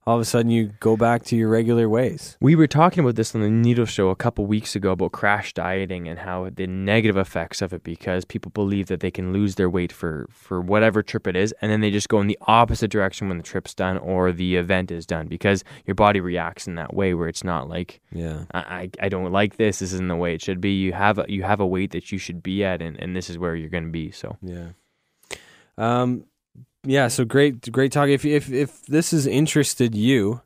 all 0.04 0.16
of 0.16 0.20
a 0.20 0.24
sudden 0.24 0.50
you 0.50 0.72
go 0.80 0.96
back 0.96 1.22
to 1.24 1.36
your 1.36 1.48
regular 1.48 1.88
ways. 1.88 2.36
We 2.40 2.56
were 2.56 2.66
talking 2.66 3.04
about 3.04 3.14
this 3.14 3.34
on 3.34 3.40
the 3.40 3.50
Needle 3.50 3.86
Show 3.86 4.08
a 4.08 4.16
couple 4.16 4.46
weeks 4.46 4.74
ago 4.74 4.92
about 4.92 5.12
crash 5.12 5.54
dieting 5.54 6.08
and 6.08 6.18
how 6.18 6.50
the 6.52 6.66
negative 6.66 7.16
effects 7.16 7.62
of 7.62 7.72
it 7.72 7.84
because 7.84 8.24
people 8.24 8.50
believe 8.50 8.88
that 8.88 9.00
they 9.00 9.12
can 9.12 9.32
lose 9.32 9.54
their 9.54 9.70
weight 9.70 9.92
for, 9.92 10.26
for 10.30 10.60
whatever 10.60 11.02
trip 11.02 11.26
it 11.28 11.36
is, 11.36 11.54
and 11.62 11.70
then 11.70 11.80
they 11.80 11.90
just 11.90 12.08
go 12.08 12.20
in 12.20 12.26
the 12.26 12.38
opposite 12.42 12.90
direction 12.90 13.28
when 13.28 13.36
the 13.36 13.44
trip's 13.44 13.74
done 13.74 13.96
or 13.98 14.32
the 14.32 14.56
event 14.56 14.90
is 14.90 15.06
done 15.06 15.28
because 15.28 15.62
your 15.86 15.94
body 15.94 16.20
reacts 16.20 16.66
in 16.66 16.74
that 16.74 16.94
way 16.94 17.14
where 17.14 17.28
it's 17.28 17.44
not 17.44 17.68
like 17.68 18.00
Yeah, 18.12 18.44
I, 18.52 18.60
I, 18.60 18.90
I 19.02 19.08
don't 19.08 19.30
like 19.30 19.56
this. 19.56 19.78
This 19.78 19.92
isn't 19.92 20.08
the 20.08 20.16
way 20.16 20.34
it 20.34 20.42
should 20.42 20.60
be. 20.60 20.72
You 20.72 20.92
have 20.94 21.18
a, 21.18 21.26
you 21.28 21.44
have 21.44 21.60
a 21.60 21.66
weight 21.66 21.92
that 21.92 22.10
you 22.10 22.18
should 22.18 22.42
be 22.42 22.64
at, 22.64 22.82
and, 22.82 22.98
and 22.98 23.14
this 23.14 23.30
is 23.30 23.38
where 23.38 23.54
you're 23.54 23.68
going 23.68 23.84
to 23.84 23.90
be. 23.90 24.10
So 24.10 24.36
Yeah. 24.42 24.70
Um 25.78 26.24
yeah, 26.84 27.08
so 27.08 27.24
great 27.24 27.70
great 27.72 27.92
talk. 27.92 28.08
If 28.08 28.24
if 28.24 28.50
if 28.50 28.84
this 28.86 29.10
has 29.12 29.26
interested 29.26 29.94
you, 29.94 30.40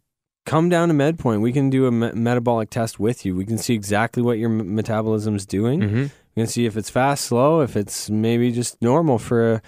come 0.44 0.68
down 0.68 0.88
to 0.88 0.94
MedPoint. 0.94 1.40
We 1.40 1.52
can 1.52 1.70
do 1.70 1.86
a 1.86 1.90
me- 1.92 2.12
metabolic 2.12 2.70
test 2.70 3.00
with 3.00 3.24
you. 3.26 3.34
We 3.36 3.44
can 3.46 3.58
see 3.58 3.74
exactly 3.74 4.22
what 4.22 4.38
your 4.38 4.50
m- 4.50 4.74
metabolism's 4.74 5.46
doing. 5.46 5.80
Mhm. 5.80 6.10
We 6.34 6.42
can 6.42 6.46
see 6.46 6.66
if 6.66 6.76
it's 6.76 6.90
fast, 6.90 7.24
slow, 7.24 7.60
if 7.62 7.76
it's 7.76 8.10
maybe 8.10 8.52
just 8.52 8.80
normal 8.82 9.18
for 9.18 9.62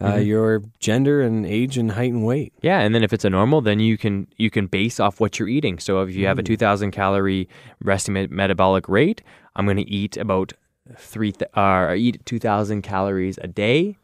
uh, 0.00 0.12
Mhm. 0.12 0.26
your 0.26 0.62
gender 0.78 1.20
and 1.22 1.44
age 1.44 1.76
and 1.76 1.90
height 1.92 2.12
and 2.12 2.24
weight. 2.24 2.52
Yeah, 2.62 2.78
and 2.80 2.94
then 2.94 3.02
if 3.02 3.12
it's 3.12 3.24
a 3.24 3.30
normal, 3.30 3.60
then 3.60 3.80
you 3.80 3.98
can 3.98 4.28
you 4.36 4.48
can 4.48 4.66
base 4.66 5.00
off 5.00 5.18
what 5.20 5.38
you're 5.38 5.48
eating. 5.48 5.78
So 5.80 6.02
if 6.02 6.14
you 6.14 6.26
have 6.26 6.38
a 6.38 6.42
Mm. 6.42 6.46
2,000 6.46 6.90
calorie 6.92 7.48
resting 7.82 8.14
met- 8.14 8.30
metabolic 8.30 8.88
rate, 8.88 9.22
I'm 9.56 9.64
going 9.66 9.76
to 9.76 9.90
eat 9.90 10.16
about 10.16 10.52
three 10.96 11.32
th- 11.32 11.50
uh, 11.54 11.92
eat 11.96 12.24
2,000 12.24 12.82
calories 12.82 13.38
a 13.42 13.48
day. 13.48 13.96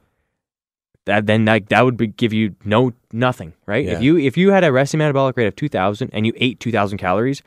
That 1.06 1.26
then 1.26 1.44
that, 1.44 1.68
that 1.68 1.84
would 1.84 1.96
be, 1.96 2.06
give 2.06 2.32
you 2.32 2.54
no 2.64 2.92
nothing, 3.12 3.52
right? 3.66 3.84
Yeah. 3.84 3.92
If 3.92 4.02
you 4.02 4.16
if 4.16 4.36
you 4.36 4.50
had 4.52 4.64
a 4.64 4.72
resting 4.72 4.98
metabolic 4.98 5.36
rate 5.36 5.46
of 5.46 5.56
2,000 5.56 6.10
and 6.12 6.26
you 6.26 6.32
ate 6.36 6.60
2,000 6.60 6.96
calories, 6.98 7.42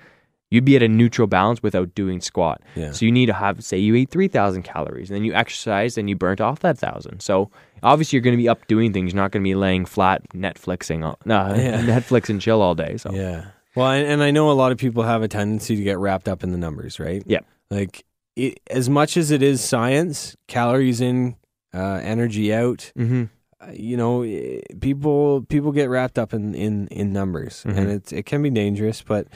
you'd 0.50 0.66
be 0.66 0.76
at 0.76 0.84
a 0.84 0.88
neutral 0.88 1.28
balance 1.28 1.62
without 1.62 1.94
doing 1.96 2.22
squat. 2.22 2.62
Yeah. 2.76 2.92
So 2.92 3.06
you 3.06 3.12
need 3.12 3.26
to 3.26 3.34
have, 3.34 3.64
say, 3.64 3.78
you 3.78 3.96
ate 3.96 4.10
3,000 4.12 4.64
calories, 4.64 5.10
and 5.10 5.18
then 5.18 5.24
you 5.26 5.34
exercised 5.34 5.98
and 5.98 6.10
you 6.10 6.16
burnt 6.16 6.40
off 6.40 6.60
that 6.60 6.78
thousand. 6.78 7.22
So 7.22 7.50
obviously 7.84 8.18
you're 8.18 8.24
going 8.24 8.38
to 8.38 8.42
be 8.42 8.48
up 8.48 8.66
doing 8.68 8.94
things. 8.94 9.14
You're 9.14 9.22
not 9.22 9.32
going 9.32 9.44
to 9.44 9.48
be 9.48 9.56
laying 9.56 9.86
flat 9.86 10.22
Netflixing, 10.30 11.04
all, 11.04 11.18
no, 11.26 11.54
Yeah. 11.56 11.82
Netflix 12.00 12.30
and 12.30 12.40
chill 12.40 12.62
all 12.62 12.76
day. 12.76 12.98
So 12.98 13.12
Yeah. 13.12 13.48
Well, 13.76 13.92
and, 13.92 14.08
and 14.08 14.24
I 14.24 14.32
know 14.32 14.50
a 14.50 14.54
lot 14.54 14.72
of 14.72 14.78
people 14.80 15.04
have 15.04 15.22
a 15.22 15.28
tendency 15.28 15.76
to 15.76 15.84
get 15.84 16.00
wrapped 16.00 16.28
up 16.28 16.44
in 16.44 16.52
the 16.52 16.58
numbers, 16.58 17.00
right? 17.00 17.22
Yeah. 17.28 17.42
Like 17.70 18.06
it, 18.36 18.60
as 18.72 18.90
much 18.90 19.18
as 19.18 19.30
it 19.32 19.44
is 19.44 19.62
science, 19.64 20.36
calories 20.48 21.02
in, 21.02 21.36
uh, 21.74 22.00
energy 22.02 22.54
out. 22.54 22.92
hmm 22.96 23.24
uh, 23.24 23.26
you 23.74 23.98
know, 23.98 24.24
eh, 24.24 24.62
people 24.80 25.42
people 25.50 25.72
get 25.72 25.90
wrapped 25.90 26.18
up 26.20 26.34
in 26.34 26.54
in 26.56 26.88
in 26.88 27.12
numbers, 27.14 27.64
Mhm. 27.66 27.78
and 27.78 27.90
it's 27.92 28.12
it 28.12 28.26
can 28.26 28.42
be 28.42 28.50
dangerous. 28.50 29.02
But 29.02 29.28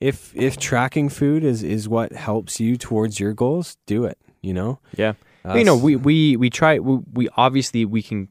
if 0.00 0.32
if 0.36 0.56
tracking 0.58 1.08
food 1.08 1.44
is 1.44 1.62
is 1.62 1.88
what 1.88 2.12
helps 2.12 2.60
you 2.60 2.76
towards 2.76 3.18
your 3.20 3.32
goals, 3.32 3.76
do 3.86 4.04
it. 4.04 4.18
You 4.42 4.54
know. 4.54 4.78
Yeah. 4.96 5.14
Uh, 5.44 5.54
you 5.54 5.64
know, 5.64 5.76
we, 5.76 5.96
we, 5.96 6.36
we 6.36 6.50
try, 6.50 6.78
we, 6.78 6.98
we 7.12 7.28
obviously, 7.36 7.84
we 7.84 8.02
can 8.02 8.28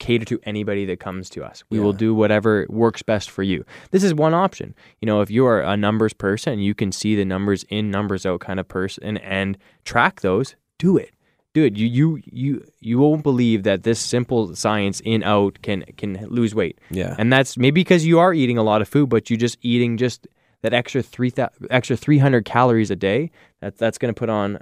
cater 0.00 0.24
to 0.24 0.38
anybody 0.42 0.84
that 0.84 1.00
comes 1.00 1.30
to 1.30 1.42
us. 1.42 1.64
We 1.70 1.78
will 1.80 1.92
do 1.92 2.14
whatever 2.14 2.66
works 2.68 3.00
best 3.02 3.30
for 3.30 3.42
you. 3.42 3.64
This 3.90 4.04
is 4.04 4.12
one 4.12 4.34
option. 4.34 4.74
You 5.00 5.06
know, 5.06 5.20
if 5.22 5.30
you 5.30 5.46
are 5.46 5.62
a 5.62 5.76
numbers 5.76 6.12
person, 6.12 6.58
you 6.58 6.74
can 6.74 6.92
see 6.92 7.14
the 7.16 7.24
numbers 7.24 7.64
in, 7.70 7.90
numbers 7.90 8.26
out 8.26 8.40
kind 8.40 8.60
of 8.60 8.68
person 8.68 9.16
and 9.18 9.56
track 9.84 10.20
those, 10.20 10.56
do 10.78 10.96
it. 10.96 11.10
It. 11.54 11.76
You 11.76 11.86
you 11.88 12.22
you 12.24 12.64
you 12.78 12.98
won't 12.98 13.22
believe 13.24 13.64
that 13.64 13.82
this 13.82 13.98
simple 13.98 14.54
science 14.54 15.00
in 15.04 15.24
out 15.24 15.58
can 15.62 15.82
can 15.96 16.14
lose 16.28 16.54
weight. 16.54 16.78
yeah, 16.90 17.16
And 17.18 17.32
that's 17.32 17.56
maybe 17.56 17.80
because 17.80 18.06
you 18.06 18.20
are 18.20 18.32
eating 18.32 18.58
a 18.58 18.62
lot 18.62 18.80
of 18.80 18.88
food, 18.88 19.08
but 19.08 19.28
you're 19.28 19.38
just 19.38 19.58
eating 19.62 19.96
just 19.96 20.28
that 20.62 20.72
extra 20.72 21.02
three 21.02 21.32
extra 21.70 21.96
three 21.96 22.18
hundred 22.18 22.44
calories 22.44 22.90
a 22.92 22.96
day. 22.96 23.30
That 23.60 23.76
that's 23.76 23.98
going 23.98 24.14
to 24.14 24.18
put 24.18 24.28
on 24.28 24.58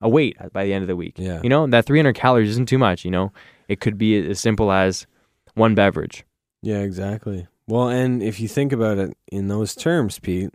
a 0.00 0.08
weight 0.08 0.36
by 0.52 0.64
the 0.64 0.72
end 0.72 0.82
of 0.82 0.88
the 0.88 0.96
week. 0.96 1.18
Yeah. 1.18 1.40
You 1.42 1.48
know 1.50 1.66
that 1.68 1.84
three 1.86 1.98
hundred 1.98 2.16
calories 2.16 2.50
isn't 2.50 2.68
too 2.68 2.78
much. 2.78 3.04
You 3.04 3.12
know, 3.12 3.32
it 3.68 3.80
could 3.80 3.96
be 3.96 4.16
as 4.30 4.40
simple 4.40 4.72
as 4.72 5.06
one 5.54 5.74
beverage. 5.76 6.24
yeah, 6.62 6.78
exactly. 6.78 7.46
Well, 7.68 7.88
and 7.88 8.22
if 8.22 8.40
you 8.40 8.48
think 8.48 8.72
about 8.72 8.98
it 8.98 9.16
in 9.30 9.46
those 9.46 9.76
terms, 9.76 10.18
Pete, 10.18 10.50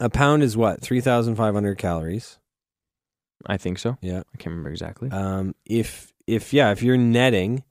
a 0.00 0.10
pound 0.10 0.42
is 0.42 0.54
what 0.56 0.82
three 0.82 1.00
thousand 1.00 1.36
five 1.36 1.54
hundred 1.54 1.78
calories. 1.78 2.38
I 3.46 3.56
think 3.56 3.78
so. 3.78 3.96
Yeah. 4.00 4.18
I 4.18 4.36
can't 4.36 4.46
remember 4.46 4.70
exactly. 4.70 5.10
Um, 5.10 5.54
if 5.64 6.12
if 6.26 6.52
yeah, 6.52 6.70
if 6.72 6.82
you're 6.82 6.96
netting, 6.96 7.64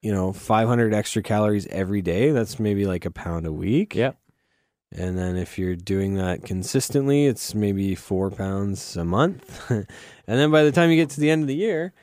you 0.00 0.12
know, 0.12 0.32
five 0.32 0.68
hundred 0.68 0.94
extra 0.94 1.22
calories 1.22 1.66
every 1.68 2.02
day, 2.02 2.30
that's 2.30 2.58
maybe 2.58 2.86
like 2.86 3.04
a 3.04 3.10
pound 3.10 3.46
a 3.46 3.52
week. 3.52 3.94
Yep. 3.94 4.16
And 4.94 5.16
then 5.16 5.36
if 5.36 5.58
you're 5.58 5.74
doing 5.76 6.16
that 6.16 6.44
consistently, 6.44 7.24
it's 7.26 7.54
maybe 7.54 7.94
four 7.94 8.30
pounds 8.30 8.94
a 8.96 9.04
month. 9.04 9.60
and 9.70 9.86
then 10.26 10.50
by 10.50 10.64
the 10.64 10.72
time 10.72 10.90
you 10.90 10.96
get 10.96 11.10
to 11.10 11.20
the 11.20 11.30
end 11.30 11.42
of 11.42 11.48
the 11.48 11.54
year, 11.54 11.94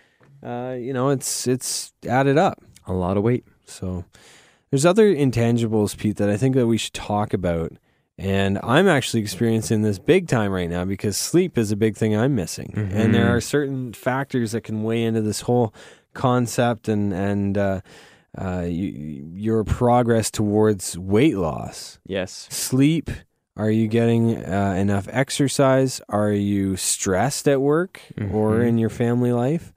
uh, 0.42 0.76
you 0.80 0.92
know, 0.94 1.10
it's 1.10 1.48
it's 1.48 1.94
added 2.08 2.38
up. 2.38 2.64
A 2.88 2.94
lot 2.94 3.18
of 3.18 3.24
weight. 3.24 3.46
So 3.66 4.06
There's 4.72 4.86
other 4.86 5.14
intangibles, 5.14 5.96
Pete, 5.96 6.18
that 6.18 6.30
I 6.30 6.38
think 6.38 6.56
that 6.56 6.66
we 6.68 6.78
should 6.78 6.94
talk 6.94 7.34
about. 7.34 7.74
And 8.20 8.60
I'm 8.64 8.88
actually 8.90 9.22
experiencing 9.22 9.82
this 9.82 9.98
big 9.98 10.28
time 10.28 10.52
right 10.52 10.70
now 10.70 10.84
because 10.84 11.16
sleep 11.16 11.58
is 11.58 11.72
a 11.72 11.78
big 11.78 11.96
thing 11.96 12.16
I'm 12.16 12.36
missing. 12.36 12.74
And 12.76 13.16
there 13.16 13.26
Mhm. 13.28 13.38
are 13.38 13.42
certain 13.42 13.94
factors 13.94 14.52
that 14.52 14.62
can 14.66 14.84
weigh 14.84 15.04
into 15.04 15.22
this 15.22 15.42
whole 15.42 15.74
concept 16.14 16.90
and 16.90 17.14
and 17.14 17.58
uh, 17.58 17.80
uh, 18.38 18.66
you, 18.68 19.26
your 19.34 19.64
progress 19.64 20.30
towards 20.30 20.98
weight 20.98 21.38
loss. 21.38 21.98
Yes. 22.06 22.48
Sleep. 22.52 23.10
Are 23.56 23.72
you 23.72 23.88
getting 23.88 24.38
uh, 24.38 24.76
enough 24.78 25.08
exercise? 25.12 26.02
Are 26.10 26.32
you 26.32 26.76
stressed 26.76 27.48
at 27.48 27.62
work 27.62 28.02
or 28.32 28.60
Mhm. 28.60 28.68
in 28.68 28.78
your 28.78 28.90
family 28.90 29.32
life? 29.32 29.74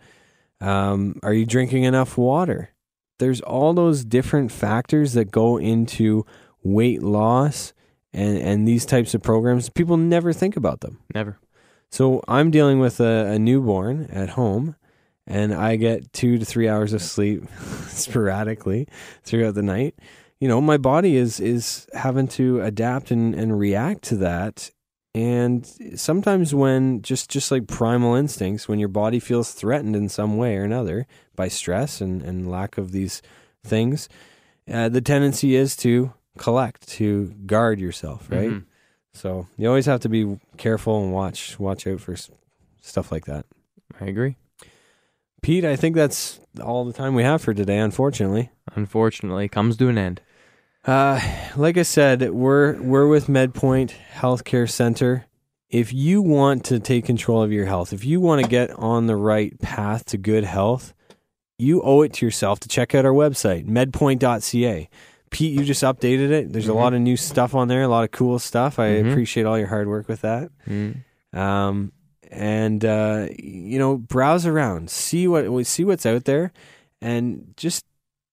Um, 0.60 1.18
are 1.22 1.32
you 1.32 1.46
drinking 1.46 1.84
enough 1.84 2.18
water? 2.18 2.70
There's 3.18 3.40
all 3.40 3.72
those 3.72 4.04
different 4.04 4.50
factors 4.52 5.12
that 5.14 5.30
go 5.30 5.56
into 5.58 6.24
weight 6.62 7.02
loss 7.02 7.72
and, 8.12 8.38
and 8.38 8.68
these 8.68 8.86
types 8.86 9.14
of 9.14 9.22
programs. 9.22 9.68
People 9.68 9.96
never 9.96 10.32
think 10.32 10.56
about 10.56 10.80
them. 10.80 10.98
Never. 11.14 11.38
So 11.90 12.22
I'm 12.26 12.50
dealing 12.50 12.78
with 12.78 13.00
a, 13.00 13.32
a 13.32 13.38
newborn 13.38 14.08
at 14.10 14.30
home, 14.30 14.76
and 15.26 15.52
I 15.52 15.76
get 15.76 16.12
two 16.12 16.38
to 16.38 16.44
three 16.44 16.68
hours 16.68 16.92
of 16.92 17.02
sleep 17.02 17.44
sporadically 17.88 18.88
throughout 19.22 19.54
the 19.54 19.62
night. 19.62 19.94
You 20.40 20.48
know, 20.48 20.60
my 20.60 20.76
body 20.76 21.16
is 21.16 21.38
is 21.38 21.86
having 21.94 22.28
to 22.28 22.60
adapt 22.62 23.10
and, 23.10 23.34
and 23.34 23.58
react 23.58 24.02
to 24.04 24.16
that. 24.16 24.70
And 25.14 25.66
sometimes 25.94 26.54
when 26.54 27.02
just 27.02 27.30
just 27.30 27.50
like 27.50 27.66
primal 27.66 28.14
instincts, 28.14 28.66
when 28.66 28.78
your 28.78 28.88
body 28.88 29.20
feels 29.20 29.52
threatened 29.52 29.94
in 29.94 30.08
some 30.08 30.38
way 30.38 30.56
or 30.56 30.64
another 30.64 31.06
by 31.36 31.48
stress 31.48 32.00
and, 32.00 32.22
and 32.22 32.50
lack 32.50 32.78
of 32.78 32.92
these 32.92 33.20
things, 33.62 34.08
uh, 34.72 34.88
the 34.88 35.02
tendency 35.02 35.54
is 35.54 35.76
to 35.76 36.14
collect, 36.38 36.88
to 36.88 37.26
guard 37.46 37.78
yourself, 37.80 38.28
right? 38.30 38.50
Mhm. 38.50 38.64
So 39.14 39.46
you 39.58 39.68
always 39.68 39.86
have 39.86 40.00
to 40.00 40.08
be 40.08 40.38
careful 40.56 41.02
and 41.02 41.12
watch 41.12 41.58
watch 41.60 41.86
out 41.86 42.00
for 42.00 42.12
s- 42.12 42.30
stuff 42.80 43.12
like 43.12 43.26
that. 43.26 43.44
I 44.00 44.06
agree. 44.06 44.36
Pete, 45.42 45.64
I 45.64 45.76
think 45.76 45.96
that's 45.96 46.38
all 46.62 46.84
the 46.84 46.92
time 46.92 47.14
we 47.14 47.24
have 47.24 47.42
for 47.42 47.52
today. 47.52 47.78
Unfortunately, 47.78 48.50
Unfortunately, 48.74 49.48
comes 49.48 49.76
to 49.78 49.88
an 49.88 49.98
end. 49.98 50.20
uh, 50.84 51.20
like 51.56 51.76
I 51.76 51.82
said, 51.82 52.30
we're 52.30 52.80
we're 52.80 53.06
with 53.08 53.26
MedPoint 53.26 53.92
Healthcare 54.14 54.70
Center. 54.70 55.26
If 55.68 55.92
you 55.92 56.20
want 56.22 56.64
to 56.66 56.78
take 56.78 57.04
control 57.06 57.42
of 57.42 57.50
your 57.52 57.66
health, 57.66 57.92
if 57.92 58.04
you 58.04 58.20
want 58.20 58.42
to 58.42 58.48
get 58.48 58.70
on 58.72 59.06
the 59.06 59.16
right 59.16 59.58
path 59.60 60.04
to 60.06 60.18
good 60.18 60.44
health, 60.44 60.92
you 61.58 61.80
owe 61.82 62.02
it 62.02 62.12
to 62.14 62.26
yourself 62.26 62.60
to 62.60 62.68
check 62.68 62.94
out 62.94 63.04
our 63.06 63.12
website, 63.12 63.66
medpoint.ca. 63.66 64.88
Pete, 65.32 65.52
you 65.58 65.64
just 65.64 65.82
updated 65.82 66.30
it. 66.30 66.52
There's 66.52 66.68
a 66.68 66.72
Mhm. 66.72 66.76
lot 66.76 66.94
of 66.94 67.00
new 67.00 67.16
stuff 67.16 67.54
on 67.54 67.66
there, 67.68 67.82
a 67.82 67.88
lot 67.88 68.04
of 68.04 68.10
cool 68.12 68.38
stuff. 68.38 68.78
I 68.78 68.90
Mhm. 69.02 69.10
appreciate 69.10 69.44
all 69.46 69.58
your 69.58 69.66
hard 69.68 69.88
work 69.88 70.06
with 70.08 70.20
that. 70.20 70.50
Mm. 70.68 70.96
um, 71.32 71.90
and 72.30 72.84
uh, 72.84 73.26
you 73.38 73.78
know 73.78 73.96
browse 73.98 74.46
around 74.46 74.88
see 74.90 75.26
what 75.26 75.66
see 75.66 75.82
what's 75.84 76.04
out 76.06 76.24
there 76.24 76.52
and 77.00 77.52
just 77.56 77.84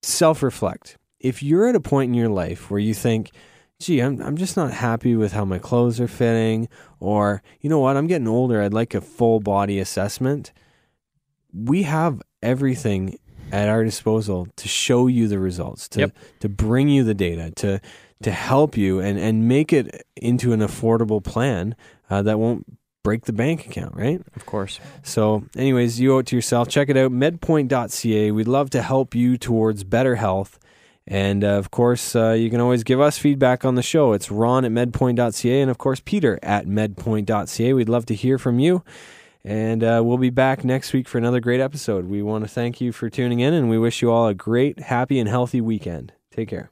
self-reflect 0.03 0.97
if 1.19 1.41
you're 1.43 1.67
at 1.67 1.75
a 1.75 1.79
point 1.81 2.09
in 2.09 2.13
your 2.13 2.29
life 2.29 2.69
where 2.71 2.79
you 2.79 2.93
think 2.93 3.31
gee 3.79 3.99
I'm, 4.01 4.21
I'm 4.21 4.35
just 4.37 4.55
not 4.57 4.71
happy 4.73 5.15
with 5.15 5.31
how 5.33 5.43
my 5.45 5.59
clothes 5.59 5.99
are 5.99 6.07
fitting 6.07 6.67
or 6.99 7.41
you 7.61 7.69
know 7.69 7.79
what 7.79 7.95
i'm 7.97 8.07
getting 8.07 8.27
older 8.27 8.61
i'd 8.61 8.73
like 8.73 8.93
a 8.93 9.01
full 9.01 9.39
body 9.39 9.79
assessment 9.79 10.51
we 11.53 11.83
have 11.83 12.21
everything 12.41 13.17
at 13.51 13.69
our 13.69 13.83
disposal 13.83 14.47
to 14.55 14.67
show 14.67 15.07
you 15.07 15.27
the 15.27 15.39
results 15.39 15.87
to 15.89 15.99
Yep. 16.01 16.15
to 16.41 16.49
bring 16.49 16.89
you 16.89 17.03
the 17.03 17.13
data 17.13 17.51
to 17.57 17.79
to 18.21 18.31
help 18.31 18.77
you 18.77 18.99
and 18.99 19.17
and 19.19 19.47
make 19.47 19.71
it 19.73 20.05
into 20.15 20.53
an 20.53 20.59
affordable 20.59 21.23
plan 21.23 21.75
uh, 22.09 22.21
that 22.21 22.37
won't 22.39 22.65
break 23.01 23.25
the 23.25 23.33
bank 23.33 23.65
account, 23.65 23.95
right? 23.95 24.21
Of 24.35 24.45
course. 24.45 24.79
So, 25.03 25.45
anyways, 25.55 25.99
you 26.01 26.13
owe 26.13 26.19
it 26.19 26.25
to 26.27 26.35
yourself. 26.35 26.67
Check 26.67 26.89
it 26.89 26.97
out, 26.97 27.11
medpoint.ca. 27.11 28.31
We'd 28.31 28.47
love 28.47 28.69
to 28.71 28.81
help 28.81 29.15
you 29.15 29.37
towards 29.37 29.83
better 29.85 30.15
health. 30.15 30.59
And 31.07 31.43
uh, 31.43 31.51
of 31.57 31.71
course, 31.71 32.15
uh, 32.15 32.31
you 32.31 32.49
can 32.51 32.59
always 32.59 32.83
give 32.83 32.99
us 32.99 33.17
feedback 33.17 33.63
on 33.65 33.75
the 33.75 33.81
show. 33.81 34.13
It's 34.13 34.29
ron 34.29 34.65
at 34.65 34.71
medpoint.ca 34.71 35.61
and, 35.61 35.71
of 35.71 35.77
course, 35.77 36.01
Peter 36.03 36.37
at 36.43 36.67
medpoint.ca. 36.67 37.73
We'd 37.73 37.89
love 37.89 38.05
to 38.07 38.15
hear 38.15 38.37
from 38.37 38.59
you. 38.59 38.83
And 39.43 39.83
uh, 39.83 40.01
we'll 40.03 40.17
be 40.17 40.29
back 40.29 40.63
next 40.63 40.91
week 40.93 41.07
for 41.07 41.17
another 41.17 41.39
great 41.39 41.61
episode. 41.61 42.05
We 42.05 42.21
want 42.21 42.43
to 42.43 42.49
thank 42.49 42.81
you 42.81 42.91
for 42.91 43.09
tuning 43.09 43.39
in 43.39 43.53
and 43.53 43.69
we 43.69 43.77
wish 43.77 44.01
you 44.01 44.11
all 44.11 44.27
a 44.27 44.33
great, 44.33 44.79
happy, 44.79 45.19
and 45.19 45.29
healthy 45.29 45.61
weekend. 45.61 46.13
Take 46.31 46.49
care. 46.49 46.71